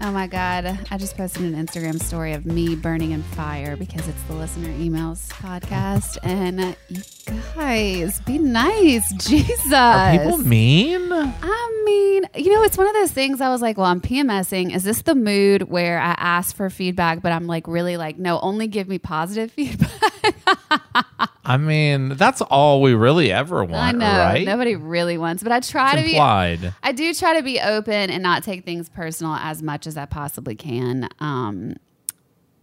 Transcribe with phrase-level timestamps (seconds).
[0.00, 0.78] Oh my God.
[0.92, 4.68] I just posted an Instagram story of me burning in fire because it's the listener
[4.68, 6.18] emails podcast.
[6.22, 7.02] And you
[7.54, 9.12] guys, be nice.
[9.14, 9.72] Jesus.
[9.72, 11.10] Are people mean?
[11.12, 14.72] I mean, you know, it's one of those things I was like, well, I'm PMSing.
[14.72, 18.38] Is this the mood where I ask for feedback, but I'm like, really like, no,
[18.38, 19.90] only give me positive feedback?
[21.48, 24.06] I mean, that's all we really ever want, I know.
[24.18, 24.46] right?
[24.46, 26.12] Nobody really wants, but I try It's to be.
[26.12, 26.74] implied.
[26.82, 30.04] I do try to be open and not take things personal as much as I
[30.04, 31.08] possibly can.
[31.20, 31.76] Um,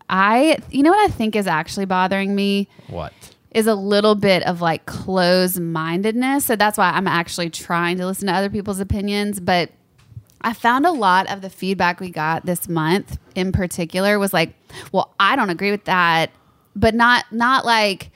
[0.10, 3.12] I, you know what I think is actually bothering me What?
[3.52, 6.46] is a little bit of like closed mindedness.
[6.46, 9.40] So that's why I'm actually trying to listen to other people's opinions.
[9.40, 9.72] But
[10.42, 14.54] I found a lot of the feedback we got this month in particular was like,
[14.92, 16.30] well, I don't agree with that,
[16.76, 18.12] but not, not like,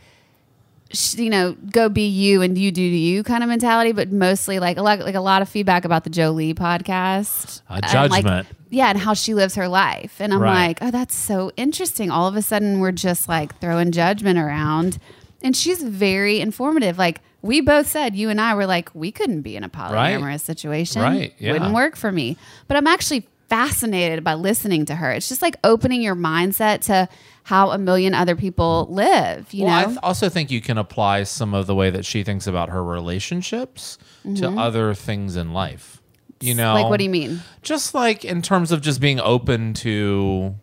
[1.16, 4.60] you know, go be you and you do to you kind of mentality, but mostly
[4.60, 8.24] like a lot, like a lot of feedback about the Jolie podcast, A And, like,
[8.24, 8.48] judgment.
[8.70, 10.68] yeah, and how she lives her life, and I'm Right.
[10.70, 12.10] like, oh, that's so interesting.
[12.10, 14.98] All of a sudden, we're just like throwing judgment around,
[15.44, 16.98] and she's very informative.
[16.98, 20.22] Like we both said, you and I were like, we couldn't be in a polyamorous
[20.24, 20.42] Right.
[20.42, 21.54] situation, Right, yeah.
[21.54, 22.36] Wouldn't work for me.
[22.68, 25.12] But I'm actually fascinated by listening to her.
[25.12, 27.08] It's just like opening your mindset to
[27.50, 29.52] how a million other people live.
[29.54, 32.24] You well, I th- also think you can apply some of the way that she
[32.24, 33.98] thinks about her relationships
[34.36, 36.02] to other things in life.
[36.42, 36.84] You know, Mm-hmm.
[36.84, 37.42] like what do you mean?
[37.64, 40.56] Just like in terms of just being open to,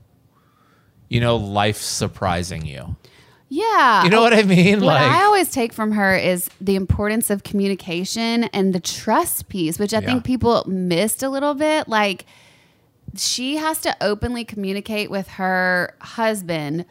[1.08, 2.96] you know, life surprising you.
[3.48, 4.04] Yeah.
[4.04, 4.80] You know what I mean?
[4.80, 9.48] What like, I always take from her is the importance of communication and the trust
[9.48, 10.06] piece, which I Yeah.
[10.06, 11.88] think people missed a little bit.
[11.88, 12.26] Like,
[13.18, 16.84] she has to openly communicate with her husband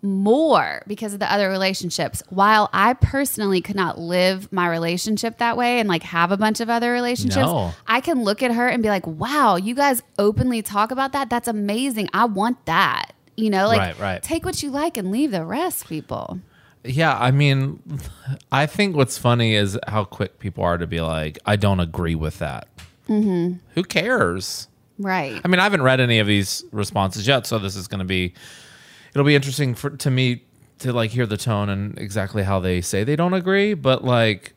[0.00, 2.22] more because of the other relationships.
[2.28, 6.60] While I personally could not live my relationship that way and like have a bunch
[6.60, 7.72] of other relationships, No.
[7.86, 11.30] I can look at her and be like, wow, you guys openly talk about that.
[11.30, 12.08] That's amazing.
[12.12, 13.12] I want that.
[13.36, 14.22] You know, like Right, right.
[14.22, 16.40] take what you like and leave the rest, people.
[16.84, 17.82] Yeah, I mean,
[18.52, 22.14] I think what's funny is how quick people are to be like, I don't agree
[22.14, 22.68] with that.
[23.08, 23.58] Mm-hmm.
[23.74, 24.68] Who cares?
[24.98, 25.40] Right.
[25.44, 28.04] I mean, I haven't read any of these responses yet, so this is going to
[28.04, 28.34] be,
[29.14, 30.44] it'll be interesting for to me
[30.80, 33.74] to like hear the tone and exactly how they say they don't agree.
[33.74, 34.54] But like,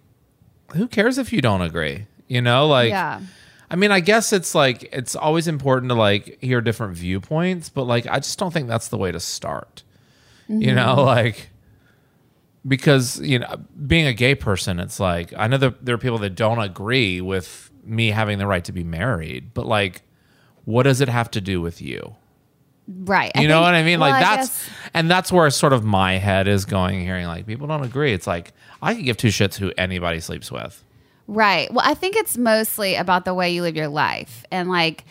[0.73, 2.05] who cares if you don't agree?
[2.27, 3.21] You know, like, yeah.
[3.69, 7.83] I mean, I guess it's like it's always important to like hear different viewpoints, but
[7.83, 9.83] like I just don't think that's the way to start.
[10.47, 10.75] You mm-hmm.
[10.75, 11.49] know, like
[12.67, 13.55] because you know,
[13.87, 17.21] being a gay person, it's like I know that there are people that don't agree
[17.21, 20.01] with me having the right to be married, but like,
[20.71, 22.15] what does it have to do with you?
[22.87, 23.31] Right.
[23.35, 23.99] You know what I mean?
[23.99, 27.27] well, like I that's guess- and that's where sort of my head is going, hearing
[27.27, 28.11] like people don't agree.
[28.13, 28.51] It's like
[28.81, 30.83] I can give two shits who anybody sleeps with.
[31.27, 31.71] right.
[31.71, 34.43] Well, I think it's mostly about the way you live your life.
[34.51, 35.05] And like,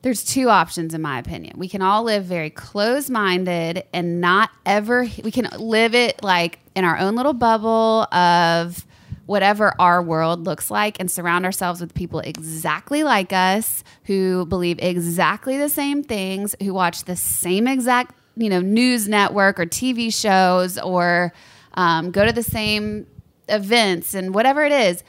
[0.00, 1.58] there's two options, in my opinion.
[1.58, 6.58] We can all live very closed minded and not ever, we can live it like
[6.74, 8.84] in our own little bubble of
[9.26, 14.78] whatever our world looks like and surround ourselves with people exactly like us who believe
[14.80, 20.12] exactly the same things, who watch the same exact you know news network or TV
[20.12, 21.32] shows or
[21.74, 23.06] um, go to the same
[23.48, 25.02] events and whatever it is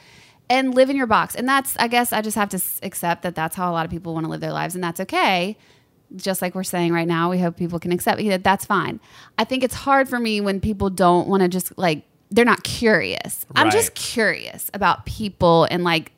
[0.50, 1.34] and live in your box.
[1.34, 3.90] And that's, I guess, I just have to accept that that's how a lot of
[3.90, 5.56] people want to live their lives, and that's okay.
[6.16, 8.44] Just like we're saying right now, we hope people can accept that.
[8.44, 9.00] That's fine.
[9.38, 12.64] I think it's hard for me when people don't want to just like they're not
[12.64, 13.46] curious.
[13.54, 16.10] I'm just curious about people and like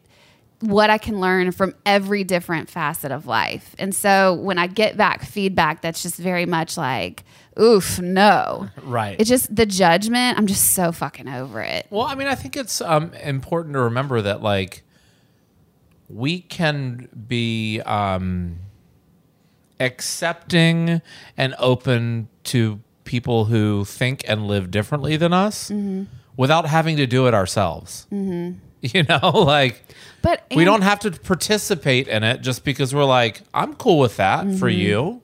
[0.61, 3.77] what I can learn from every different facet of life.
[3.79, 7.23] And so when I get back feedback that's just very much like,
[7.61, 8.69] oof, no.
[8.83, 9.17] Right.
[9.21, 10.39] It's just the judgment.
[10.39, 11.87] I'm just so fucking over it.
[11.91, 14.85] Well, I mean, I think it's um, important to remember that, like,
[16.09, 18.61] we can be um,
[19.81, 21.03] accepting
[21.37, 25.73] and open to people who think and live differently than us
[26.37, 28.07] without having to do it ourselves.
[28.13, 28.59] Mm-hmm.
[28.83, 29.83] You know, like,
[30.23, 34.19] But we don't have to participate in it just because we're like, I'm cool with
[34.19, 34.79] that for Mm-hmm.
[34.79, 35.23] you.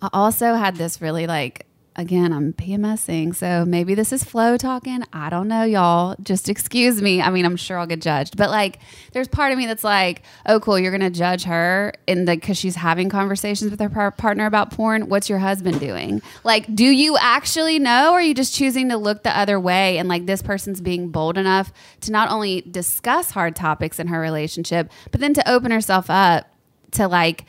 [0.00, 1.66] I also had this really like
[1.98, 5.02] again, I'm PMSing, so maybe this is flow talking.
[5.12, 6.14] I don't know, y'all.
[6.22, 7.20] Just excuse me.
[7.20, 8.78] I mean, I'm sure I'll get judged, but like,
[9.12, 12.56] there's part of me that's like, oh, cool, you're gonna judge her in the because
[12.56, 15.08] she's having conversations with her par- partner about porn.
[15.08, 16.22] What's your husband doing?
[16.44, 19.98] Like, do you actually know, or are you just choosing to look the other way?
[19.98, 21.72] And like, this person's being bold enough
[22.02, 26.46] to not only discuss hard topics in her relationship, but then to open herself up
[26.92, 27.44] to like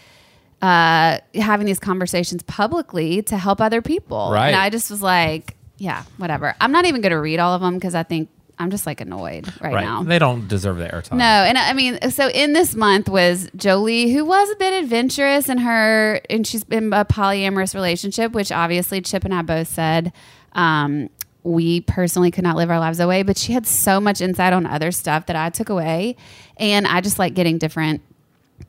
[0.62, 4.32] uh, having these conversations publicly to help other people.
[4.32, 4.48] Right.
[4.48, 6.56] And I just was like, yeah, whatever.
[6.60, 8.30] I'm not even going to read all of them because I think
[8.62, 9.86] I'm just like annoyed right, Right.
[9.86, 10.04] now.
[10.04, 11.14] They don't deserve the airtime.
[11.14, 15.48] No, and I mean, so in this month was Jolie, who was a bit adventurous
[15.48, 20.12] in her, and she's in a polyamorous relationship, which obviously Chip and I both said
[20.52, 21.10] um,
[21.44, 24.66] we personally could not live our lives away, but she had so much insight on
[24.66, 26.18] other stuff that I took away,
[26.58, 28.02] and I just like getting different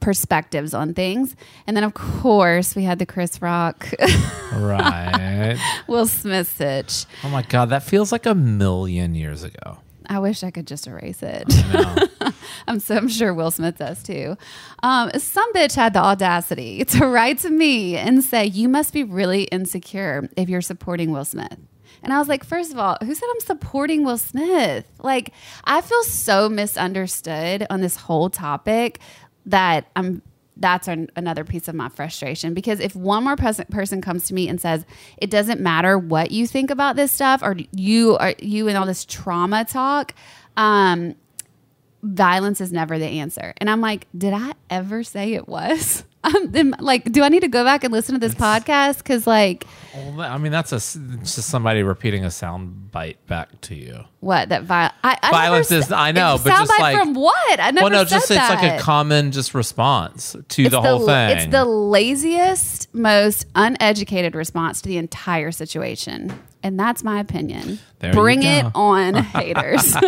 [0.00, 1.36] perspectives on things.
[1.66, 3.88] And then, of course, we had the Chris Rock,
[4.52, 5.58] Right.
[5.86, 7.06] Will Smith sitch.
[7.24, 7.70] oh my God.
[7.70, 9.78] That feels like a million years ago.
[10.06, 11.44] I wish I could just erase it.
[12.66, 14.36] I'm so I'm sure Will Smith does too.
[14.82, 19.04] Um, some bitch had the audacity to write to me and say, "You must be
[19.04, 21.56] really insecure if you're supporting Will Smith."
[22.02, 24.86] And I was like, first of all, who said I'm supporting Will Smith?
[25.00, 25.32] Like,
[25.64, 29.00] I feel so misunderstood on this whole topic
[29.46, 30.22] that I'm.
[30.56, 34.34] That's an, another piece of my frustration because if one more person person comes to
[34.34, 34.84] me and says
[35.16, 38.84] it doesn't matter what you think about this stuff or you are you and all
[38.84, 40.12] this trauma talk,
[40.58, 41.14] um,
[42.02, 43.54] violence is never the answer.
[43.58, 46.04] And I'm like, did I ever say it was?
[46.22, 48.98] I'm then, like, do I need to go back and listen to this podcast?
[48.98, 49.64] Because like,
[49.94, 54.04] Well, I mean, that's a it's just somebody repeating a sound bite back to you.
[54.20, 56.98] what that vi- I, I Violence never is- I know, It's but just soundbite like-
[56.98, 57.58] from what?
[57.60, 61.06] I never well, no, just it's like a common just response to It's the whole
[61.06, 61.30] thing.
[61.38, 66.38] It's the laziest, most uneducated response to the entire situation.
[66.62, 67.78] And that's my opinion.
[68.00, 69.96] There Bring it on, haters.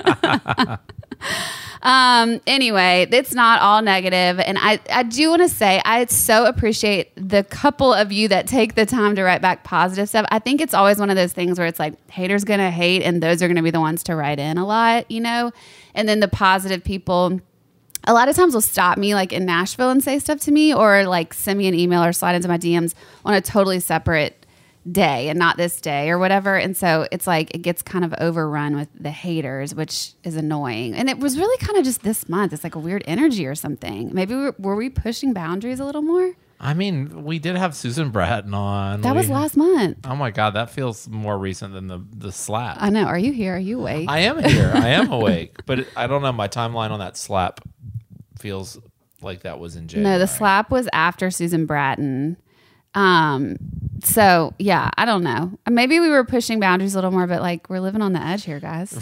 [1.83, 6.47] um, anyway, it's not all negative, And I, I do want to say, I so
[6.47, 10.27] appreciate the couple of you that take the time to write back positive stuff.
[10.31, 13.21] I think it's always one of those things where it's like haters to hate, and
[13.21, 15.51] those are to be the ones to write in a lot, you know?
[15.95, 17.41] And then the positive people
[18.05, 20.75] a lot of times will stop me like in Nashville and say stuff to me
[20.75, 22.95] or like send me an email or slide into my DMs
[23.25, 24.42] on a totally separate
[24.91, 26.57] day and not this day or whatever.
[26.57, 30.95] And so it's like it gets kind of overrun with the haters, which is annoying.
[30.95, 32.53] And it was really kind of just this month.
[32.53, 34.13] It's like a weird energy or something.
[34.13, 36.33] Maybe we were, were we pushing boundaries a little more?
[36.59, 39.01] I mean, we did have Susan Bratton on.
[39.01, 39.99] That was last month.
[40.05, 42.77] Oh my god, that feels more recent than the the slap.
[42.81, 43.03] I know.
[43.05, 43.57] Are you here?
[43.57, 44.09] Are you awake?
[44.09, 44.71] I am here.
[44.73, 46.31] I am awake, but it, I don't know.
[46.33, 47.61] My timeline on that slap
[48.39, 48.79] feels
[49.21, 50.15] like that was in January.
[50.15, 52.37] No, the slap was after Susan Bratton.
[52.95, 53.57] Um,
[54.05, 55.59] so yeah, I don't know.
[55.69, 58.45] Maybe we were pushing boundaries a little more, but like we're living on the edge
[58.45, 58.99] here, guys.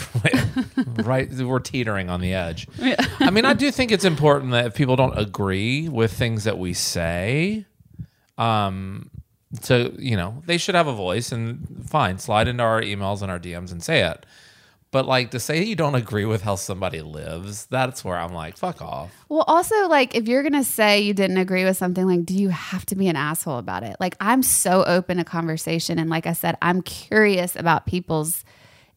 [1.05, 1.31] right.
[1.33, 2.69] We're teetering on the edge.
[3.21, 6.59] I mean i do think it's important that if people don't agree with things that
[6.59, 7.65] we say
[8.39, 9.11] um
[9.63, 13.31] to you know they should have a voice and fine slide into our emails and
[13.31, 14.25] our dms and say it
[14.93, 18.57] but like to say you don't agree with how somebody lives that's where i'm like
[18.57, 22.25] fuck off Well, also, like, if you're gonna say you didn't agree with something, like,
[22.25, 23.97] do you have to be an asshole about it?
[24.01, 28.45] Like, I'm so open to conversation, and like I said, I'm curious about people's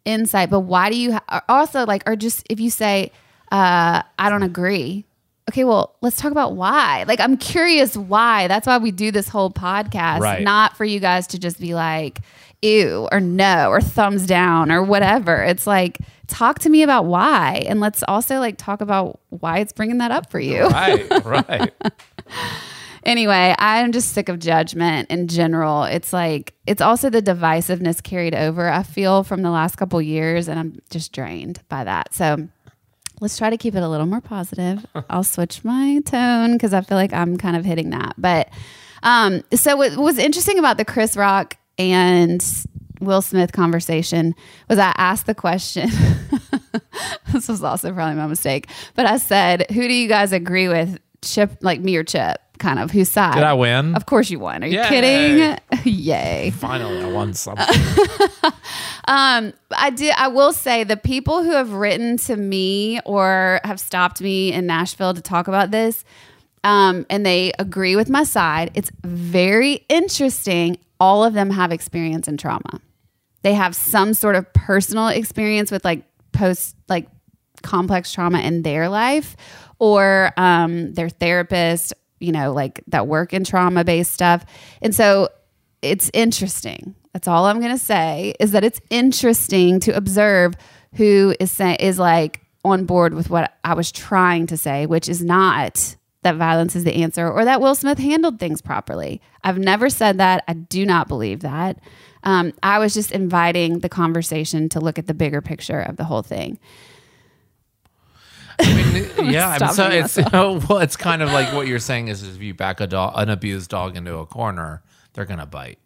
[0.05, 0.49] insight.
[0.49, 3.11] But why do you ha- also like, or just if you say,
[3.51, 5.05] uh, I don't agree.
[5.51, 7.03] Okay, well, let's talk about why.
[7.07, 8.47] Like, I'm curious why.
[8.47, 10.41] That's why we do this whole podcast, Right.
[10.41, 12.21] not for you guys to just be like,
[12.63, 15.43] ew, or no, or thumbs down, or whatever.
[15.43, 17.63] It's like, talk to me about why.
[17.67, 20.67] And let's also like talk about why it's bringing that up for you.
[20.67, 21.73] right right
[23.03, 25.83] anyway, I'm just sick of judgment in general.
[25.83, 28.69] It's like it's also the divisiveness carried over.
[28.69, 32.13] I feel from the last couple years, and I'm just drained by that.
[32.13, 32.47] So
[33.19, 34.85] let's try to keep it a little more positive.
[35.09, 38.15] I'll switch my tone because I feel like I'm kind of hitting that.
[38.17, 38.49] But
[39.03, 42.43] um, so what was interesting about the Chris Rock and
[42.99, 44.35] Will Smith conversation
[44.69, 45.89] was I asked the question.
[47.33, 50.99] this was also probably my mistake, but I said, "Who do you guys agree with,
[51.21, 53.33] Chip, like me or Chip?" Kind of whose side?
[53.33, 53.95] Did I win?
[53.95, 54.63] Of course you won.
[54.63, 54.87] Are you Yay.
[54.87, 55.57] kidding?
[55.83, 56.51] Yay!
[56.51, 57.65] Finally, I won something.
[59.05, 60.13] Um, I did.
[60.17, 64.65] I will say the people who have written to me or have stopped me in
[64.65, 66.05] Nashville to talk about this,
[66.63, 68.71] um, and they agree with my side.
[68.75, 70.77] It's very interesting.
[71.03, 72.79] All of them have experience in trauma.
[73.41, 77.09] They have some sort of personal experience with like post like
[77.61, 79.35] complex trauma in their life,
[79.79, 81.93] or um, their therapist.
[82.21, 84.45] You know, like that work in trauma based stuff,
[84.81, 85.27] and so
[85.81, 86.95] it's interesting.
[87.11, 90.53] That's all I'm going to say is that it's interesting to observe
[90.95, 95.09] who is say, is like on board with what I was trying to say, which
[95.09, 99.21] is not that violence is the answer or that Will Smith handled things properly.
[99.43, 100.43] I've never said that.
[100.47, 101.79] I do not believe that.
[102.23, 106.05] Um, I was just inviting the conversation to look at the bigger picture of the
[106.05, 106.57] whole thing.
[108.59, 109.57] I mean, yeah.
[109.59, 112.53] I mean, so it's well, it's kind of like what you're saying is, if you
[112.53, 115.79] back a dog, an abused dog into a corner, they're gonna bite.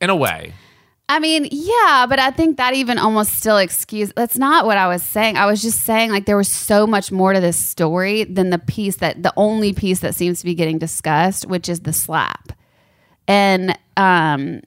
[0.00, 0.54] In a way,
[1.10, 4.12] I mean, yeah, but I think that even almost still excuse.
[4.14, 5.36] That's not what I was saying.
[5.36, 8.60] I was just saying like there was so much more to this story than the
[8.60, 12.52] piece that the only piece that seems to be getting discussed, which is the slap,
[13.26, 14.60] and um,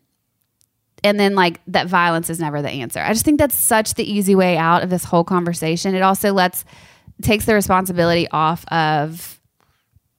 [1.02, 3.00] and then like that violence is never the answer.
[3.00, 5.96] I just think that's such the easy way out of this whole conversation.
[5.96, 6.66] It also lets
[7.22, 9.40] takes the responsibility off of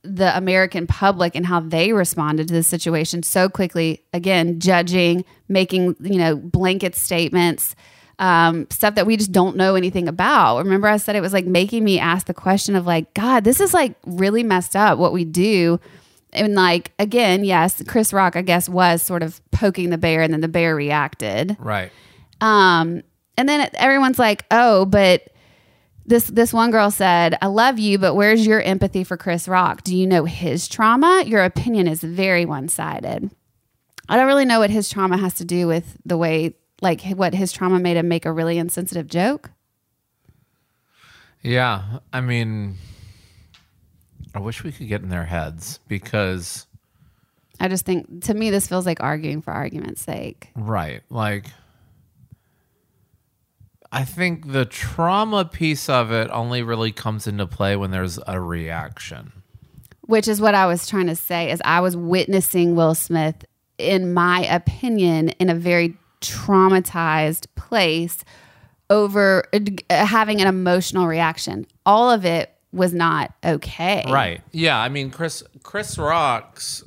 [0.05, 4.05] the American public and how they responded to the situation so quickly.
[4.13, 7.75] Again, judging, making you know blanket statements,
[8.19, 10.59] um, stuff that we just don't know anything about.
[10.59, 13.61] Remember, I said it was like making me ask the question of like, God, this
[13.61, 15.81] is like really messed up what we do.
[16.33, 20.33] And like again, yes, Chris Rock, I guess, was sort of poking the bear, and
[20.33, 21.57] then the bear reacted.
[21.59, 21.91] right?
[22.41, 23.03] Um,
[23.37, 25.29] and then everyone's like, "Oh, but
[26.07, 29.83] this this one girl said, "I love you, but where's your empathy for Chris Rock?
[29.83, 31.25] Do you know his trauma?
[31.27, 33.31] Your opinion is very one-sided."
[34.09, 37.35] I don't really know what his trauma has to do with the way like what
[37.35, 39.51] his trauma made him make a really insensitive joke.
[41.43, 41.99] Yeah.
[42.13, 42.77] I mean,
[44.35, 46.67] I wish we could get in their heads because,
[47.61, 50.49] I just think to me this feels like arguing for argument's sake.
[50.55, 51.03] right?
[51.09, 51.47] Like,
[53.95, 58.41] I think the trauma piece of it only really comes into play when there's a
[58.41, 59.33] reaction.
[60.03, 63.45] which is what I was trying to say is I was witnessing Will Smith
[63.79, 68.25] in my opinion in a very traumatized place
[68.91, 71.67] over uh, having an emotional reaction.
[71.87, 74.05] All of it was not okay.
[74.11, 74.41] Right.
[74.53, 74.79] Yeah.
[74.79, 76.85] I mean, Chris Chris Rock's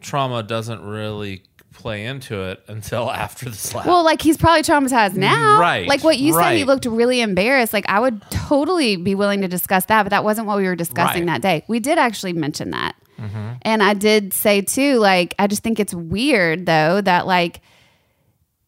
[0.00, 1.42] trauma doesn't really
[1.74, 3.86] play into it until after the slap.
[3.86, 5.60] Well, like he's probably traumatized now.
[5.60, 7.72] Right, Like what you said, he looked really embarrassed.
[7.72, 10.76] Like I would totally be willing to discuss that, but that wasn't what we were
[10.76, 11.34] discussing Right.
[11.34, 11.64] that day.
[11.68, 12.94] We did actually mention that.
[13.18, 13.52] Mm-hmm.
[13.62, 17.60] And I did say too, like, I just think it's weird though that like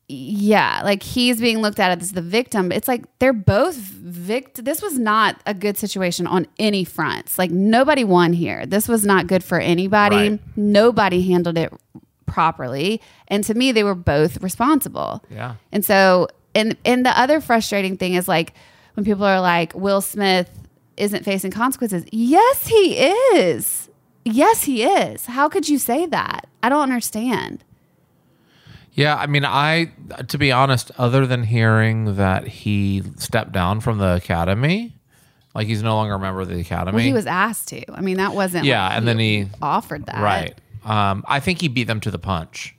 [0.08, 2.70] yeah, like he's being looked at as the victim.
[2.70, 4.64] It's like they're both vict.
[4.64, 7.38] This was not a good situation on any fronts.
[7.38, 8.66] Like nobody won here.
[8.66, 10.30] This was not good for anybody.
[10.30, 10.40] Right.
[10.54, 11.72] Nobody handled it
[12.26, 13.00] properly.
[13.28, 15.24] And to me, they were both responsible.
[15.30, 15.54] Yeah.
[15.72, 18.54] And so, and and the other frustrating thing is like
[18.94, 20.50] when people are like, Will Smith
[20.96, 22.04] isn't facing consequences.
[22.12, 23.88] Yes, he is.
[24.24, 25.26] Yes, he is.
[25.26, 26.48] How could you say that?
[26.62, 27.62] I don't understand.
[28.92, 29.92] Yeah, I mean, I
[30.28, 34.94] to be honest, other than hearing that he stepped down from the academy,
[35.54, 36.96] like he's no longer a member of the academy.
[36.96, 37.92] Well, he was asked to.
[37.92, 38.64] I mean, that wasn't.
[38.64, 40.22] Yeah, like and then he offered that.
[40.22, 40.54] right.
[40.86, 42.74] Um, I think he beat them to the punch.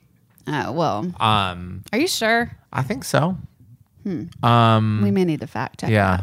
[0.46, 1.12] Oh well.
[1.20, 2.50] Um, Are you sure?
[2.72, 3.36] I think so.
[4.42, 5.90] Um, we may need to fact check.
[5.90, 6.22] Yeah.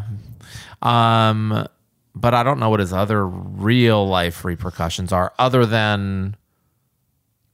[0.81, 1.67] Um,
[2.15, 6.35] but I don't know what his other real life repercussions are, other than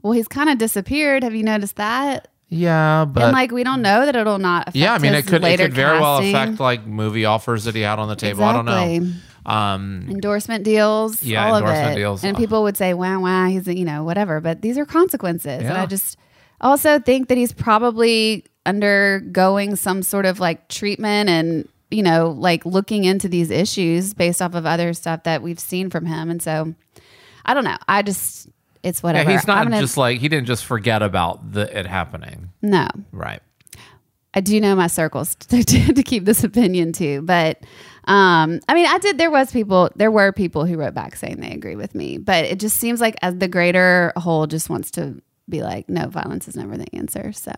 [0.02, 1.24] Well, he's kind of disappeared.
[1.24, 2.30] Have you noticed that?
[2.48, 4.64] yeah, but and like, we don't know that it'll not.
[4.70, 6.36] Affect yeah, I mean, his it could it later could very well casting.
[6.36, 8.44] affect like movie offers that he had on the table.
[8.44, 8.84] I don't know.
[8.86, 9.22] Exactly.
[9.46, 11.96] Um, endorsement deals, Yeah, all endorsement of it.
[11.96, 12.24] deals.
[12.24, 15.62] And people would say, "Wow, wow, he's you know whatever," but these are consequences.
[15.64, 16.18] And I just
[16.62, 22.66] also think that he's probably undergoing some sort of like treatment and you know like
[22.66, 26.30] looking into these issues based off of other stuff that we've seen from him.
[26.30, 26.74] And so
[27.46, 27.78] I don't know.
[27.88, 28.48] I just
[28.84, 29.32] it's Yeah, whatever.
[29.32, 32.50] he's not gonna- just like he didn't just forget about the it happening.
[32.62, 32.88] no.
[33.12, 33.42] Right.
[34.34, 37.60] I do know my circles to, to, to keep this opinion too, but
[38.06, 39.18] um, I mean, I did.
[39.18, 42.46] There was people, there were people who wrote back saying they agree with me, but
[42.46, 46.48] it just seems like as the greater whole just wants to be like, no, violence
[46.48, 47.32] is never the answer.
[47.32, 47.52] So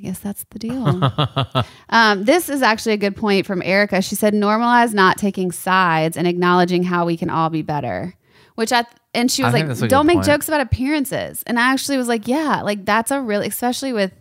[0.00, 1.64] guess that's the deal.
[1.88, 4.00] um, this is actually a good point from Erica.
[4.00, 8.14] She said, normalize not taking sides and acknowledging how we can all be better.
[8.54, 10.26] Which I and she was a like, don't make point.
[10.26, 11.42] jokes about appearances.
[11.46, 14.12] And I actually was like, yeah, like that's a really, especially with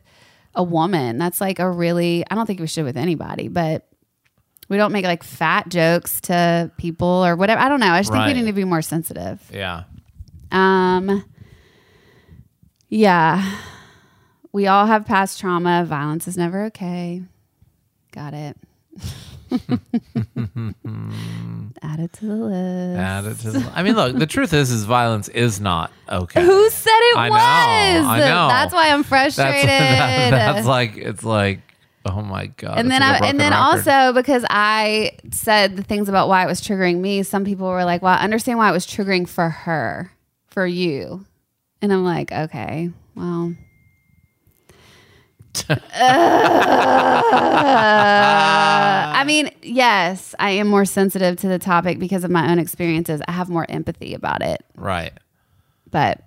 [0.56, 1.18] a woman.
[1.18, 3.89] That's like a really, I don't think we should with anybody, but
[4.70, 7.60] we don't make like fat jokes to people or whatever.
[7.60, 7.92] I don't know.
[7.92, 9.42] I just think we need to be more sensitive.
[9.54, 9.84] Yeah.
[10.52, 11.24] Um,
[12.88, 13.58] yeah,
[14.52, 15.84] we all have past trauma.
[15.86, 17.24] Violence is never okay.
[18.12, 18.58] Got it.
[21.82, 23.00] Add it to the list.
[23.00, 26.44] Add it to the, I mean, look, the truth is, is violence is not okay.
[26.44, 28.06] Who said it I know, was?
[28.08, 28.48] I know.
[28.50, 29.68] That's why I'm frustrated.
[29.70, 31.62] that- that's like it's like
[32.16, 32.78] oh my god.
[32.78, 33.88] and then like I, and then record.
[33.88, 37.86] also because I said the things about why it was triggering me, some people were
[37.86, 40.12] like, "Well, I understand why it was triggering for her,
[40.48, 41.26] for you,"
[41.82, 43.54] and I'm like, "Okay, well."
[45.70, 45.80] Uh,
[49.16, 53.22] I mean, yes, I am more sensitive to the topic because of my own experiences.
[53.28, 54.64] I have more empathy about it.
[54.76, 55.14] right.
[55.92, 56.22] But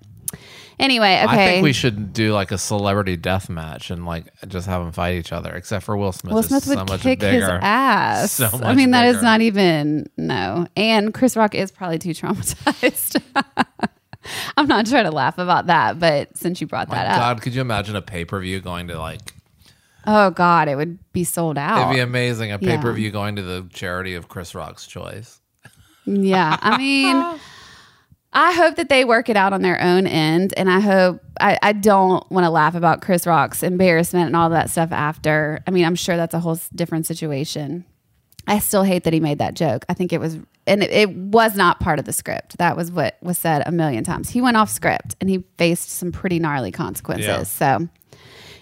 [0.82, 1.26] anyway, okay.
[1.26, 4.92] I think we should do like a celebrity death match and like just have them
[4.92, 6.32] fight each other, except for Will Smith.
[6.32, 7.40] Will is Smith so would much kick bigger.
[7.40, 8.32] his ass.
[8.32, 10.66] So I mean, that is not even no.
[10.76, 13.22] And Chris Rock is probably too traumatized.
[14.56, 17.42] I'm not trying to laugh about that, but since you brought My that up, God,
[17.42, 19.34] could you imagine a pay per view going to like?
[20.06, 21.80] oh god, it would be sold out.
[21.82, 22.52] It'd be amazing.
[22.52, 25.40] A pay per view going to the charity of Chris Rock's choice.
[26.06, 27.40] yeah, I mean,
[28.34, 31.58] I hope that they work it out on their own end, and I hope I,
[31.62, 35.60] I don't want to laugh about Chris Rock's embarrassment and all that stuff after.
[35.66, 37.84] I mean, I'm sure that's a whole s- different situation.
[38.46, 39.84] I still hate that he made that joke.
[39.88, 42.56] I think it was, and it, it was not part of the script.
[42.56, 44.30] That was what was said a million times.
[44.30, 47.26] He went off script and he faced some pretty gnarly consequences.
[47.26, 47.42] Yeah.
[47.42, 47.88] So,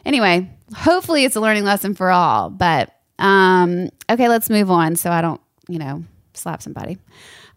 [0.04, 2.50] anyway, hopefully it's a learning lesson for all.
[2.50, 6.04] But um, okay, let's move on so I don't, you know,
[6.34, 6.98] slap somebody.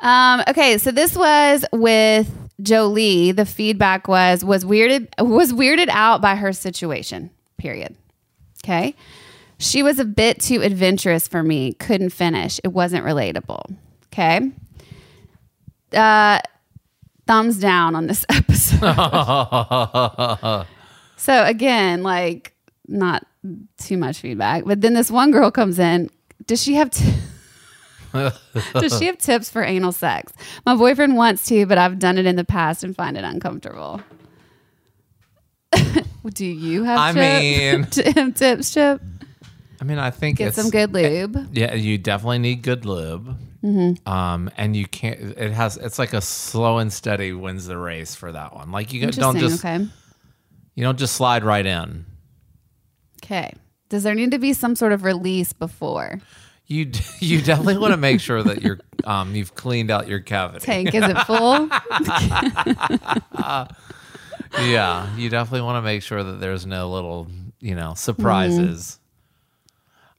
[0.04, 2.30] Um, okay, so this was with
[2.62, 3.32] Jolie.
[3.32, 7.32] The feedback was was weirded was weirded out by her situation.
[7.58, 7.96] Period.
[8.64, 8.96] Okay.
[9.58, 11.74] She was a bit too adventurous for me.
[11.74, 12.60] Couldn't finish.
[12.64, 13.76] It wasn't relatable.
[14.08, 14.52] Okay.
[15.94, 16.40] Uh,
[17.26, 18.80] thumbs down on this episode.
[21.16, 22.54] so again, like
[22.88, 23.26] not
[23.78, 26.10] too much feedback, but then this one girl comes in.
[26.46, 26.90] Does she have?
[26.90, 27.14] T-
[28.14, 30.32] Does she have tips for anal sex?
[30.66, 34.02] My boyfriend wants to, but I've done it in the past and find it uncomfortable.
[36.34, 37.00] Do you have?
[37.00, 39.02] I chip- mean- tips, Chip.
[39.82, 41.50] I mean, I think Get it's some good lube.
[41.52, 43.38] Yeah, you definitely need good lube.
[43.64, 44.08] Mm-hmm.
[44.08, 45.20] Um, and you can't.
[45.20, 45.78] It has.
[45.78, 48.72] It's like a slow and steady wins the race for that one.
[48.72, 49.86] Like you don't just okay.
[50.76, 52.06] you don't just slide right in.
[53.24, 53.54] Okay.
[53.90, 56.20] Does there need to be some sort of release before?
[56.68, 60.66] You you definitely want to make sure that you're um you've cleaned out your cavity.
[60.66, 61.70] Tank, is it full?
[64.60, 67.28] Yeah, you definitely want to make sure that there's no little
[67.60, 69.00] you know surprises.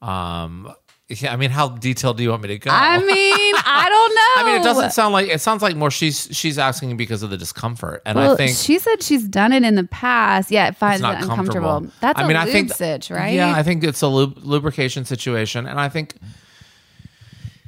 [0.03, 0.09] Mm-hmm.
[0.09, 0.75] Um,
[1.09, 2.71] yeah, I mean, how detailed do you want me to go?
[2.73, 4.43] I mean, I don't know.
[4.43, 7.31] I mean, it doesn't sound like it sounds like more she's she's asking because of
[7.31, 10.51] the discomfort, and Well, I think she said she's done it in the past.
[10.51, 11.37] Yeah, it finds it uncomfortable.
[11.69, 11.93] comfortable.
[12.01, 13.35] That's I a mean, I think sitch, right?
[13.35, 16.15] Yeah, I think it's a lub- lubrication situation, and I think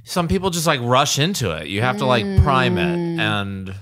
[0.04, 1.66] some people just like rush into it.
[1.66, 3.18] You have to like prime it, Mm.
[3.18, 3.74] and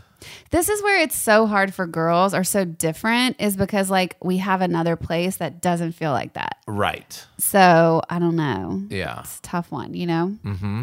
[0.54, 4.36] this is where it's so hard for girls or so different is because like we
[4.36, 6.58] have another place that doesn't feel like that.
[6.68, 8.84] right, So I don't know.
[8.88, 10.36] yeah, It's a tough one, you know?
[10.44, 10.82] Mm-hmm.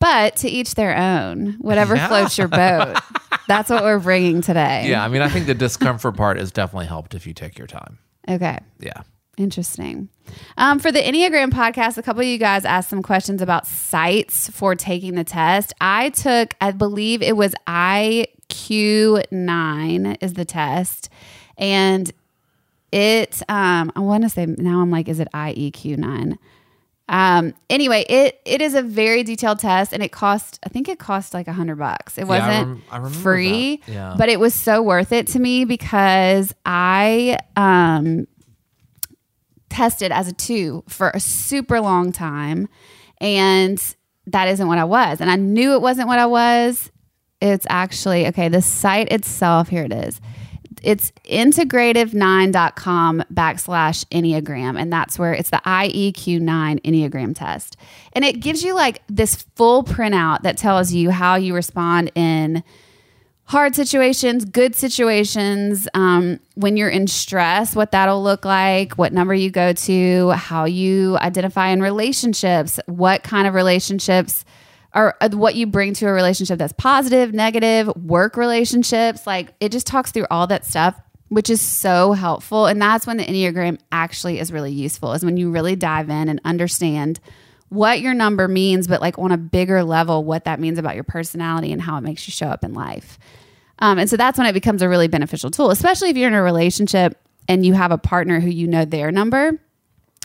[0.00, 2.08] But to each their own, whatever Yeah.
[2.08, 2.98] floats your boat.
[3.46, 4.88] That's what we're bringing today.
[4.88, 5.04] yeah.
[5.04, 7.98] I mean, I think the discomfort part is definitely helped if you take your time.
[8.28, 8.58] Okay.
[8.80, 9.02] Yeah,
[9.38, 10.08] Interesting.
[10.58, 14.48] Um, for the Enneagram podcast, a couple of you guys asked some questions about sites
[14.50, 15.72] for taking the test.
[15.80, 17.54] I took, I believe it was
[18.52, 21.08] IQ9 is the test.
[21.56, 22.10] And
[22.90, 26.36] it, um, I want to say now I'm like, is it IEQ9?
[27.08, 30.98] Um, anyway, it it is a very detailed test and it cost I think it
[30.98, 32.16] cost like a hundred bucks.
[32.16, 33.82] It Yeah, I wasn't rem- I remember free.
[33.86, 34.14] Yeah.
[34.16, 38.28] but it was so worth it to me because I um
[39.68, 42.68] tested as a two for a super long time
[43.20, 43.82] and
[44.28, 45.20] that isn't what I was.
[45.20, 46.90] And I knew it wasn't what I was.
[47.42, 48.48] It's actually okay.
[48.48, 50.20] The site itself, here it is.
[50.82, 54.80] It's integrative9.com backslash Enneagram.
[54.80, 57.76] And that's where it's the IEQ9 Enneagram test.
[58.12, 62.62] And it gives you like this full printout that tells you how you respond in
[63.44, 69.34] hard situations, good situations, um, when you're in stress, what that'll look like, what number
[69.34, 74.44] you go to, how you identify in relationships, what kind of relationships
[74.94, 79.26] are uh, what you bring to a relationship that's positive, negative, work relationships.
[79.26, 82.66] Like it just talks through all that stuff, which is so helpful.
[82.66, 86.28] And that's when the Enneagram actually is really useful, is when you really dive in
[86.28, 87.20] and understand
[87.68, 91.04] what your number means, but like on a bigger level, what that means about your
[91.04, 93.18] personality and how it makes you show up in life.
[93.78, 96.34] Um, and so that's when it becomes a really beneficial tool, especially if you're in
[96.34, 99.58] a relationship and you have a partner who you know their number.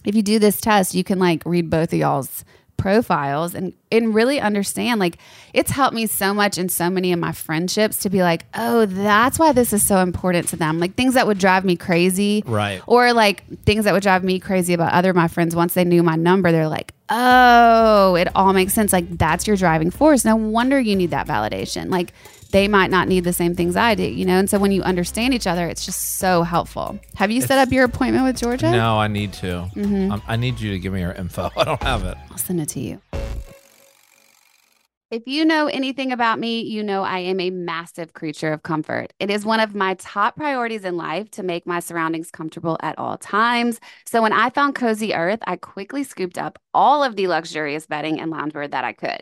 [0.03, 2.43] If you do this test, you can like read both of y'all's
[2.77, 5.17] profiles and and really understand like
[5.53, 8.85] it's helped me so much in so many of my friendships to be like oh
[8.85, 10.79] that's why this is so important to them.
[10.79, 12.81] Like things that would drive me crazy Right.
[12.85, 15.83] or like things that would drive me crazy about other of my friends once they
[15.83, 18.93] knew my number they're like oh it all makes sense.
[18.93, 20.23] Like that's your driving force.
[20.25, 21.89] No wonder you need that validation.
[21.89, 22.13] Like
[22.51, 24.37] they might not need the same things I do, you know?
[24.37, 26.99] And so when you understand each other, it's just so helpful.
[27.15, 28.71] Have you set up your appointment with Georgia?
[28.71, 29.69] No, I need to.
[29.75, 31.49] Um, I need you to give me your info.
[31.57, 32.17] I don't have it.
[32.31, 33.01] I'll send it to you.
[35.09, 39.13] If you know anything about me, you know I am a massive creature of comfort.
[39.19, 42.99] It is one of my top priorities in life to make my surroundings comfortable at
[42.99, 43.79] all times.
[44.05, 48.19] So when I found Cozy Earth, I quickly scooped up all of the luxurious bedding
[48.19, 49.21] and loungewear that I could.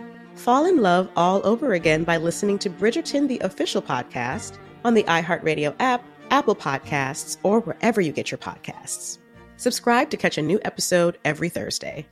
[0.41, 5.03] fall in love all over again by listening to Bridgerton, the official podcast, on the
[5.03, 9.19] iHeartRadio app, Apple Podcasts, or wherever you get your podcasts.
[9.57, 12.07] Subscribe to catch a new episode every Thursday.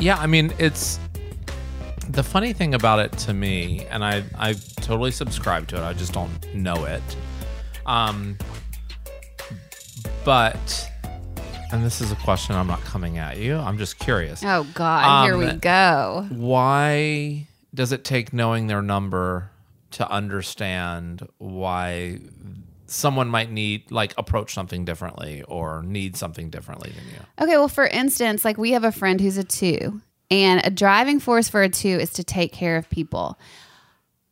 [0.00, 1.00] Yeah, I mean, it's
[2.10, 5.82] the funny thing about it to me, and I I totally subscribe to it.
[5.82, 7.02] I just don't know it.
[7.86, 8.36] Um,
[10.26, 10.90] but
[11.74, 13.56] and this is a question I'm not coming at you.
[13.56, 14.42] I'm just curious.
[14.44, 15.24] Oh, God.
[15.24, 16.26] here Um, we go.
[16.30, 19.50] Why does it take knowing their number
[19.92, 22.18] to understand why
[22.86, 27.44] someone might need like approach something differently or need something differently than you.
[27.44, 31.20] Okay, well, for instance, like we have a friend who's a two, and a driving
[31.20, 33.38] force for a two is to take care of people.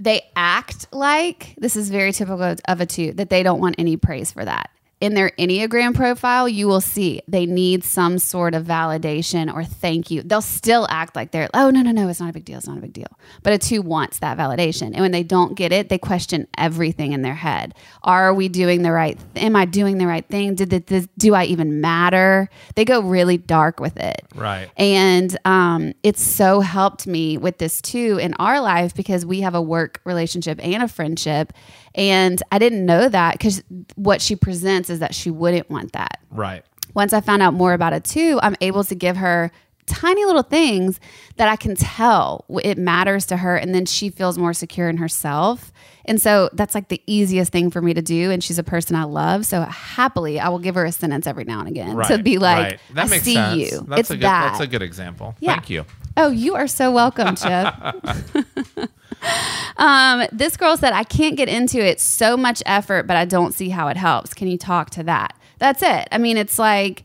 [0.00, 3.96] They act like this is very typical of a two that they don't want any
[3.96, 4.70] praise for that.
[5.02, 10.12] In their Enneagram profile, you will see they need some sort of validation or thank
[10.12, 10.22] you.
[10.22, 12.58] They'll still act like they're, oh, no, no, no, it's not a big deal.
[12.58, 13.08] It's not a big deal.
[13.42, 14.92] But a two wants that validation.
[14.92, 17.74] And when they don't get it, they question everything in their head.
[18.04, 19.18] Are we doing the right?
[19.34, 20.54] Th- am I doing the right thing?
[20.54, 22.48] Did this, do I even matter?
[22.76, 24.22] They go really dark with it.
[24.36, 24.70] Right.
[24.76, 29.56] And um, it's so helped me with this too in our life because we have
[29.56, 31.52] a work relationship and a friendship.
[31.94, 33.62] And I didn't know that because
[33.96, 36.20] what she presents is that she wouldn't want that.
[36.31, 36.64] Right.
[36.94, 39.50] Once I found out more about it too, I'm able to give her
[39.87, 41.00] tiny little things
[41.37, 43.57] that I can tell it matters to her.
[43.57, 45.72] And then she feels more secure in herself.
[46.05, 48.31] And so that's like the easiest thing for me to do.
[48.31, 49.44] And she's a person I love.
[49.46, 52.09] So happily, I will give her a sentence every now and again Right.
[52.09, 52.81] to be like, right.
[52.94, 53.59] that I makes see sense.
[53.59, 53.81] you.
[53.88, 54.50] That's it's a good that.
[54.52, 55.35] that's a good example.
[55.40, 55.55] Yeah.
[55.55, 55.85] Thank you.
[56.16, 57.74] Oh, you are so welcome, Chip.
[59.76, 62.00] um, this girl said, I can't get into it.
[62.00, 64.35] So much effort, but I don't see how it helps.
[64.35, 65.37] Can you talk to that?
[65.58, 66.08] That's it.
[66.11, 67.04] I mean, it's like,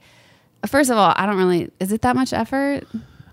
[0.65, 2.85] first of all, I don't really, is it that much effort?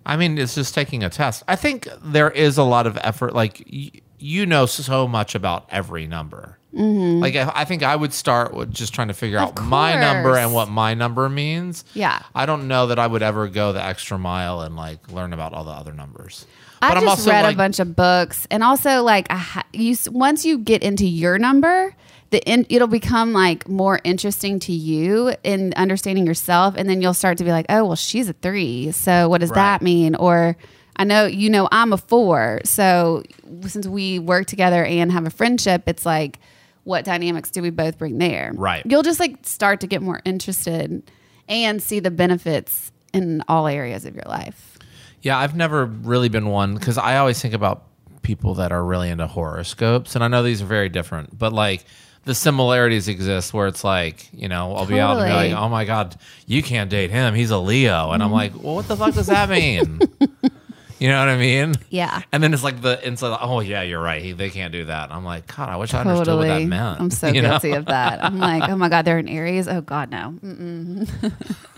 [0.06, 1.42] I mean, it's just taking a test.
[1.48, 3.34] I think there is a lot of effort.
[3.34, 6.58] Like y- you know so much about every number.
[6.76, 9.58] Like I I think I would start with just trying to figure Mm-hmm.
[9.58, 11.84] Of out my number and what my number means.
[11.94, 12.20] Yeah.
[12.34, 15.52] I don't know that I would ever go the extra mile and like learn about
[15.52, 16.46] all the other numbers.
[16.82, 19.66] I I'm just also, read like- a bunch of books, and also like I ha-
[19.72, 21.94] you once you get into your number,
[22.30, 27.14] the in- it'll become like more interesting to you in understanding yourself, and then you'll
[27.14, 30.14] start to be like, oh well, she's a three, so what does that mean?
[30.16, 30.56] Or
[30.96, 33.22] I know you know I'm a four, so
[33.66, 36.38] since we work together and have a friendship, it's like.
[36.84, 38.52] What dynamics do we both bring there?
[38.54, 38.84] Right.
[38.86, 41.10] You'll just like start to get more interested
[41.48, 44.78] and see the benefits in all areas of your life.
[45.22, 47.84] Yeah, I've never really been one because I always think about
[48.22, 51.84] people that are really into horoscopes, and I know these are very different, but like
[52.24, 55.68] the similarities exist where it's like, you know, I'll be out and be like, oh
[55.68, 56.16] my God,
[56.46, 57.34] you can't date him.
[57.34, 58.12] He's a Leo.
[58.12, 58.34] And I'm mm-hmm.
[58.34, 60.00] like, well, what the fuck does that mean?
[60.98, 61.74] you know what I mean?
[61.90, 62.22] Yeah.
[62.32, 64.22] And then it's like the inside, oh yeah, you're right.
[64.22, 65.12] He, they can't do that.
[65.12, 67.00] I'm like, God, I wish I understood what that meant.
[67.00, 67.50] I'm so you know?
[67.50, 68.24] guilty of that.
[68.24, 69.66] I'm like, oh my god, they're in Aries.
[69.68, 70.38] Oh god, no.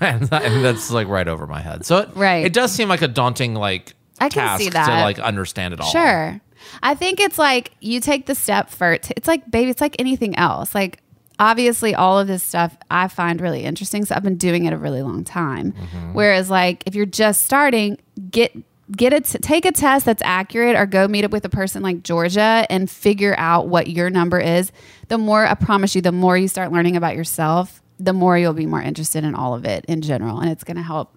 [0.00, 1.85] And, that- and that's like right over my head.
[1.87, 2.44] So it, Right.
[2.44, 5.81] it does seem like a daunting like I can task see to like understand it
[5.81, 5.88] all.
[5.90, 6.40] Sure.
[6.83, 9.12] I think it's like you take the step first.
[9.16, 9.70] It's like baby.
[9.70, 10.74] It's like anything else.
[10.74, 11.00] Like
[11.38, 14.05] obviously, all of this stuff I find really interesting.
[14.05, 15.72] So I've been doing it a really long time.
[15.72, 16.12] Mm-hmm.
[16.14, 17.98] Whereas, like if you're just starting,
[18.31, 18.52] get
[18.94, 22.03] get it take a test that's accurate or go meet up with a person like
[22.03, 24.70] Georgia and figure out what your number is.
[25.09, 28.53] The more I promise you, the more you start learning about yourself, the more you'll
[28.53, 31.16] be more interested in all of it in general, and it's going to help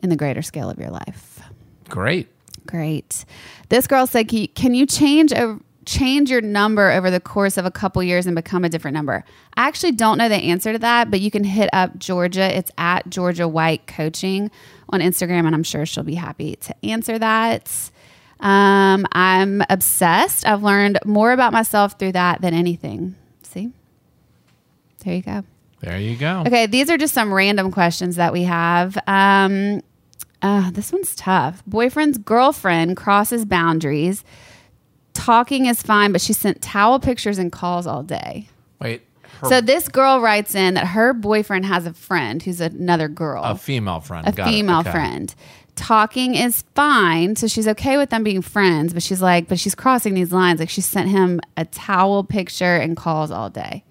[0.00, 1.40] in the greater scale of your life.
[1.88, 2.28] Great.
[2.66, 3.24] Great.
[3.70, 7.56] This girl said, "Can you, can you change a change your number over the course
[7.56, 9.24] of a couple years and become a different number?"
[9.56, 12.56] I actually don't know the answer to that, but you can hit up Georgia.
[12.56, 14.50] It's at Georgia White Coaching
[14.90, 17.90] on Instagram, and I'm sure she'll be happy to answer that.
[18.40, 20.46] Um, I'm obsessed.
[20.46, 23.16] I've learned more about myself through that than anything.
[23.42, 23.72] See,
[25.04, 25.44] there you go.
[25.80, 26.42] There you go.
[26.46, 28.98] Okay, these are just some random questions that we have.
[29.06, 29.80] Um,
[30.42, 31.62] uh, this one's tough.
[31.66, 34.24] Boyfriend's girlfriend crosses boundaries.
[35.18, 38.48] Talking is fine, but she sent towel pictures and calls all day.
[38.80, 39.02] Wait.
[39.40, 43.42] Her, So this girl writes in that her boyfriend has a friend who's another girl,
[43.44, 44.26] a female friend.
[44.28, 44.90] a Got female Okay.
[44.92, 45.34] friend.
[45.74, 49.74] Talking is fine, so she's okay with them being friends, but she's like, but she's
[49.74, 50.60] crossing these lines.
[50.60, 53.84] Like she sent him a towel picture and calls all day.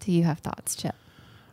[0.00, 0.94] Do you have thoughts, Chip?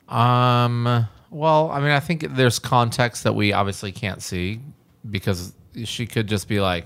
[0.09, 1.07] Um.
[1.29, 4.59] Well, I mean, I think there's context that we obviously can't see
[5.09, 6.85] because she could just be like,